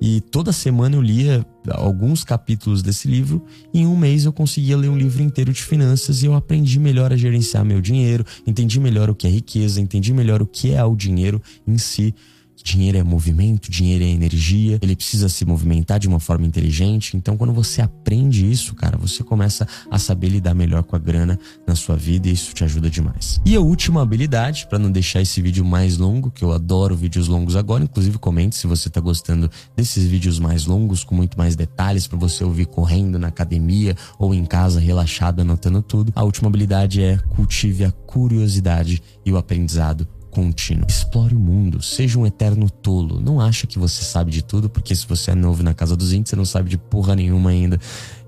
E 0.00 0.20
toda 0.20 0.52
semana 0.52 0.96
eu 0.96 1.02
lia 1.02 1.46
alguns 1.70 2.22
capítulos 2.22 2.82
desse 2.82 3.08
livro. 3.08 3.44
E 3.72 3.80
em 3.80 3.86
um 3.86 3.96
mês 3.96 4.24
eu 4.24 4.32
conseguia 4.32 4.76
ler 4.76 4.88
um 4.88 4.96
livro 4.96 5.22
inteiro 5.22 5.52
de 5.52 5.62
finanças 5.62 6.22
e 6.22 6.26
eu 6.26 6.34
aprendi 6.34 6.78
melhor 6.78 7.12
a 7.12 7.16
gerenciar 7.16 7.64
meu 7.64 7.80
dinheiro, 7.80 8.24
entendi 8.46 8.78
melhor 8.78 9.10
o 9.10 9.14
que 9.14 9.26
é 9.26 9.30
riqueza, 9.30 9.80
entendi 9.80 10.12
melhor 10.12 10.42
o 10.42 10.46
que 10.46 10.72
é 10.72 10.84
o 10.84 10.94
dinheiro 10.94 11.40
em 11.66 11.78
si. 11.78 12.14
Dinheiro 12.62 12.98
é 12.98 13.02
movimento, 13.02 13.70
dinheiro 13.70 14.04
é 14.04 14.08
energia, 14.08 14.78
ele 14.82 14.96
precisa 14.96 15.28
se 15.28 15.44
movimentar 15.44 15.98
de 15.98 16.08
uma 16.08 16.18
forma 16.18 16.46
inteligente. 16.46 17.16
Então, 17.16 17.36
quando 17.36 17.52
você 17.52 17.80
aprende 17.80 18.50
isso, 18.50 18.74
cara, 18.74 18.96
você 18.96 19.22
começa 19.22 19.66
a 19.90 19.98
saber 19.98 20.28
lidar 20.28 20.54
melhor 20.54 20.82
com 20.82 20.96
a 20.96 20.98
grana 20.98 21.38
na 21.66 21.74
sua 21.74 21.96
vida 21.96 22.28
e 22.28 22.32
isso 22.32 22.52
te 22.54 22.64
ajuda 22.64 22.90
demais. 22.90 23.40
E 23.44 23.54
a 23.54 23.60
última 23.60 24.02
habilidade, 24.02 24.66
para 24.68 24.78
não 24.78 24.90
deixar 24.90 25.20
esse 25.20 25.40
vídeo 25.40 25.64
mais 25.64 25.98
longo, 25.98 26.30
que 26.30 26.44
eu 26.44 26.52
adoro 26.52 26.96
vídeos 26.96 27.28
longos 27.28 27.56
agora, 27.56 27.84
inclusive 27.84 28.18
comente 28.18 28.56
se 28.56 28.66
você 28.66 28.88
tá 28.90 29.00
gostando 29.00 29.50
desses 29.76 30.04
vídeos 30.04 30.38
mais 30.38 30.66
longos, 30.66 31.04
com 31.04 31.14
muito 31.14 31.36
mais 31.38 31.56
detalhes 31.56 32.06
para 32.06 32.18
você 32.18 32.42
ouvir 32.42 32.66
correndo 32.66 33.18
na 33.18 33.28
academia 33.28 33.96
ou 34.18 34.34
em 34.34 34.44
casa 34.44 34.80
relaxado 34.80 35.40
anotando 35.40 35.82
tudo. 35.82 36.12
A 36.14 36.24
última 36.24 36.48
habilidade 36.48 37.02
é 37.02 37.18
cultive 37.18 37.84
a 37.84 37.92
curiosidade 37.92 39.02
e 39.24 39.32
o 39.32 39.36
aprendizado 39.36 40.08
contínuo. 40.36 40.84
Explore 40.86 41.34
o 41.34 41.38
mundo, 41.38 41.82
seja 41.82 42.18
um 42.18 42.26
eterno 42.26 42.68
tolo. 42.68 43.18
Não 43.18 43.40
acha 43.40 43.66
que 43.66 43.78
você 43.78 44.04
sabe 44.04 44.30
de 44.30 44.42
tudo, 44.42 44.68
porque 44.68 44.94
se 44.94 45.06
você 45.06 45.30
é 45.30 45.34
novo 45.34 45.62
na 45.62 45.72
casa 45.72 45.96
dos 45.96 46.12
índios, 46.12 46.28
você 46.28 46.36
não 46.36 46.44
sabe 46.44 46.68
de 46.68 46.76
porra 46.76 47.16
nenhuma 47.16 47.48
ainda. 47.48 47.80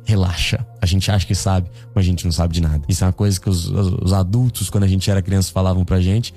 Relaxa. 0.04 0.66
A 0.80 0.86
gente 0.86 1.10
acha 1.10 1.26
que 1.26 1.34
sabe, 1.34 1.70
mas 1.94 2.02
a 2.02 2.08
gente 2.08 2.24
não 2.24 2.32
sabe 2.32 2.54
de 2.54 2.62
nada. 2.62 2.82
Isso 2.88 3.04
é 3.04 3.06
uma 3.06 3.12
coisa 3.12 3.38
que 3.38 3.50
os, 3.50 3.68
os 3.68 4.14
adultos, 4.14 4.70
quando 4.70 4.84
a 4.84 4.88
gente 4.88 5.10
era 5.10 5.20
criança, 5.20 5.52
falavam 5.52 5.84
pra 5.84 6.00
gente, 6.00 6.32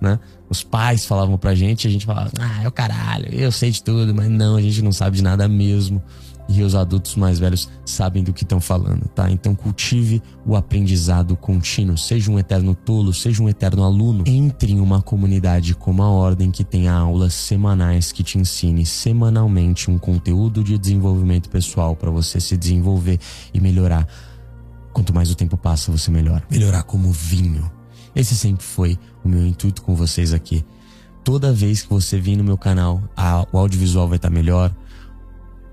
né? 0.00 0.20
Os 0.48 0.62
pais 0.62 1.04
falavam 1.04 1.36
pra 1.36 1.52
gente, 1.52 1.88
a 1.88 1.90
gente 1.90 2.06
falava, 2.06 2.30
ah, 2.38 2.62
é 2.62 2.68
o 2.68 2.72
caralho, 2.72 3.28
eu 3.34 3.50
sei 3.50 3.72
de 3.72 3.82
tudo, 3.82 4.14
mas 4.14 4.30
não, 4.30 4.54
a 4.54 4.62
gente 4.62 4.80
não 4.80 4.92
sabe 4.92 5.16
de 5.16 5.22
nada 5.22 5.48
mesmo 5.48 6.00
e 6.48 6.62
os 6.62 6.74
adultos 6.74 7.14
mais 7.14 7.38
velhos 7.38 7.68
sabem 7.84 8.24
do 8.24 8.32
que 8.32 8.42
estão 8.42 8.60
falando, 8.60 9.06
tá? 9.08 9.30
Então 9.30 9.54
cultive 9.54 10.22
o 10.46 10.56
aprendizado 10.56 11.36
contínuo, 11.36 11.98
seja 11.98 12.30
um 12.30 12.38
eterno 12.38 12.74
tolo, 12.74 13.12
seja 13.12 13.42
um 13.42 13.48
eterno 13.48 13.84
aluno. 13.84 14.24
Entre 14.26 14.72
em 14.72 14.80
uma 14.80 15.02
comunidade 15.02 15.74
como 15.74 16.02
a 16.02 16.08
Ordem 16.08 16.50
que 16.50 16.64
tenha 16.64 16.94
aulas 16.94 17.34
semanais 17.34 18.10
que 18.12 18.22
te 18.22 18.38
ensine 18.38 18.86
semanalmente 18.86 19.90
um 19.90 19.98
conteúdo 19.98 20.64
de 20.64 20.78
desenvolvimento 20.78 21.50
pessoal 21.50 21.94
para 21.94 22.10
você 22.10 22.40
se 22.40 22.56
desenvolver 22.56 23.20
e 23.52 23.60
melhorar. 23.60 24.08
Quanto 24.92 25.14
mais 25.14 25.30
o 25.30 25.34
tempo 25.34 25.56
passa, 25.56 25.92
você 25.92 26.10
melhora. 26.10 26.42
Melhorar 26.50 26.82
como 26.82 27.12
vinho. 27.12 27.70
Esse 28.16 28.34
sempre 28.34 28.64
foi 28.64 28.98
o 29.22 29.28
meu 29.28 29.46
intuito 29.46 29.82
com 29.82 29.94
vocês 29.94 30.32
aqui. 30.32 30.64
Toda 31.22 31.52
vez 31.52 31.82
que 31.82 31.90
você 31.90 32.18
vir 32.18 32.36
no 32.36 32.42
meu 32.42 32.56
canal, 32.56 33.02
a, 33.14 33.46
o 33.52 33.58
audiovisual 33.58 34.08
vai 34.08 34.16
estar 34.16 34.28
tá 34.28 34.34
melhor, 34.34 34.74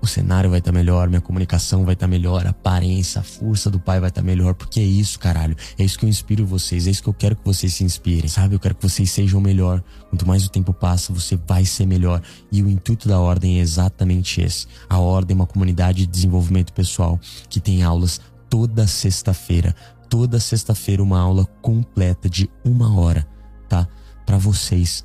o 0.06 0.08
cenário 0.08 0.48
vai 0.48 0.60
estar 0.60 0.70
tá 0.70 0.78
melhor, 0.78 1.08
minha 1.08 1.20
comunicação 1.20 1.84
vai 1.84 1.94
estar 1.94 2.06
tá 2.06 2.10
melhor, 2.10 2.46
a 2.46 2.50
aparência, 2.50 3.20
a 3.20 3.24
força 3.24 3.68
do 3.68 3.78
pai 3.78 3.98
vai 4.00 4.08
estar 4.08 4.22
tá 4.22 4.26
melhor, 4.26 4.54
porque 4.54 4.80
é 4.80 4.84
isso, 4.84 5.18
caralho. 5.18 5.56
É 5.76 5.84
isso 5.84 5.98
que 5.98 6.04
eu 6.04 6.08
inspiro 6.08 6.46
vocês, 6.46 6.86
é 6.86 6.90
isso 6.90 7.02
que 7.02 7.08
eu 7.08 7.14
quero 7.14 7.36
que 7.36 7.44
vocês 7.44 7.74
se 7.74 7.84
inspirem, 7.84 8.28
sabe? 8.28 8.54
Eu 8.54 8.60
quero 8.60 8.76
que 8.76 8.88
vocês 8.88 9.10
sejam 9.10 9.40
melhor. 9.40 9.82
Quanto 10.08 10.26
mais 10.26 10.46
o 10.46 10.48
tempo 10.48 10.72
passa, 10.72 11.12
você 11.12 11.36
vai 11.36 11.64
ser 11.64 11.86
melhor. 11.86 12.22
E 12.50 12.62
o 12.62 12.70
intuito 12.70 13.08
da 13.08 13.18
ordem 13.18 13.58
é 13.58 13.60
exatamente 13.60 14.40
esse. 14.40 14.66
A 14.88 14.98
ordem 14.98 15.34
é 15.34 15.38
uma 15.40 15.46
comunidade 15.46 15.98
de 15.98 16.06
desenvolvimento 16.06 16.72
pessoal 16.72 17.18
que 17.50 17.60
tem 17.60 17.82
aulas 17.82 18.20
toda 18.48 18.86
sexta-feira. 18.86 19.74
Toda 20.08 20.38
sexta-feira 20.38 21.02
uma 21.02 21.18
aula 21.18 21.44
completa 21.60 22.30
de 22.30 22.48
uma 22.64 22.96
hora, 22.96 23.26
tá? 23.68 23.88
Para 24.24 24.38
vocês, 24.38 25.04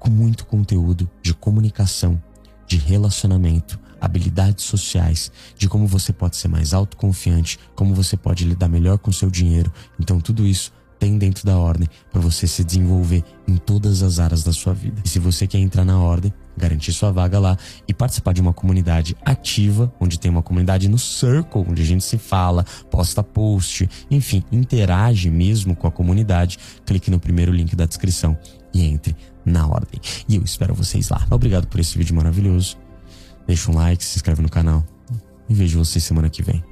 com 0.00 0.10
muito 0.10 0.44
conteúdo 0.46 1.08
de 1.22 1.32
comunicação, 1.32 2.20
de 2.66 2.76
relacionamento 2.76 3.78
habilidades 4.02 4.64
sociais, 4.64 5.30
de 5.56 5.68
como 5.68 5.86
você 5.86 6.12
pode 6.12 6.36
ser 6.36 6.48
mais 6.48 6.74
autoconfiante, 6.74 7.58
como 7.74 7.94
você 7.94 8.16
pode 8.16 8.44
lidar 8.44 8.68
melhor 8.68 8.98
com 8.98 9.12
seu 9.12 9.30
dinheiro. 9.30 9.72
Então, 9.98 10.20
tudo 10.20 10.44
isso 10.44 10.72
tem 10.98 11.18
dentro 11.18 11.44
da 11.44 11.58
ordem 11.58 11.88
para 12.12 12.20
você 12.20 12.46
se 12.46 12.62
desenvolver 12.62 13.24
em 13.48 13.56
todas 13.56 14.04
as 14.04 14.20
áreas 14.20 14.44
da 14.44 14.52
sua 14.52 14.72
vida. 14.72 15.02
E 15.04 15.08
se 15.08 15.18
você 15.18 15.48
quer 15.48 15.58
entrar 15.58 15.84
na 15.84 15.98
ordem, 15.98 16.32
garantir 16.56 16.92
sua 16.92 17.10
vaga 17.10 17.40
lá 17.40 17.56
e 17.88 17.92
participar 17.92 18.32
de 18.32 18.40
uma 18.40 18.52
comunidade 18.52 19.16
ativa, 19.24 19.92
onde 19.98 20.16
tem 20.16 20.30
uma 20.30 20.42
comunidade 20.42 20.88
no 20.88 20.98
Circle, 20.98 21.64
onde 21.68 21.82
a 21.82 21.84
gente 21.84 22.04
se 22.04 22.18
fala, 22.18 22.64
posta 22.88 23.20
post, 23.20 23.88
enfim, 24.08 24.44
interage 24.52 25.28
mesmo 25.28 25.74
com 25.74 25.88
a 25.88 25.90
comunidade, 25.90 26.56
clique 26.86 27.10
no 27.10 27.18
primeiro 27.18 27.50
link 27.50 27.74
da 27.74 27.84
descrição 27.84 28.38
e 28.72 28.84
entre 28.84 29.16
na 29.44 29.66
ordem. 29.66 30.00
E 30.28 30.36
eu 30.36 30.42
espero 30.44 30.72
vocês 30.72 31.08
lá. 31.08 31.26
Obrigado 31.30 31.66
por 31.66 31.80
esse 31.80 31.98
vídeo 31.98 32.14
maravilhoso. 32.14 32.81
Deixa 33.46 33.70
um 33.70 33.74
like, 33.74 34.04
se 34.04 34.16
inscreve 34.16 34.42
no 34.42 34.48
canal. 34.48 34.84
E 35.48 35.54
vejo 35.54 35.78
vocês 35.84 36.04
semana 36.04 36.30
que 36.30 36.42
vem. 36.42 36.64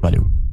Valeu! 0.00 0.43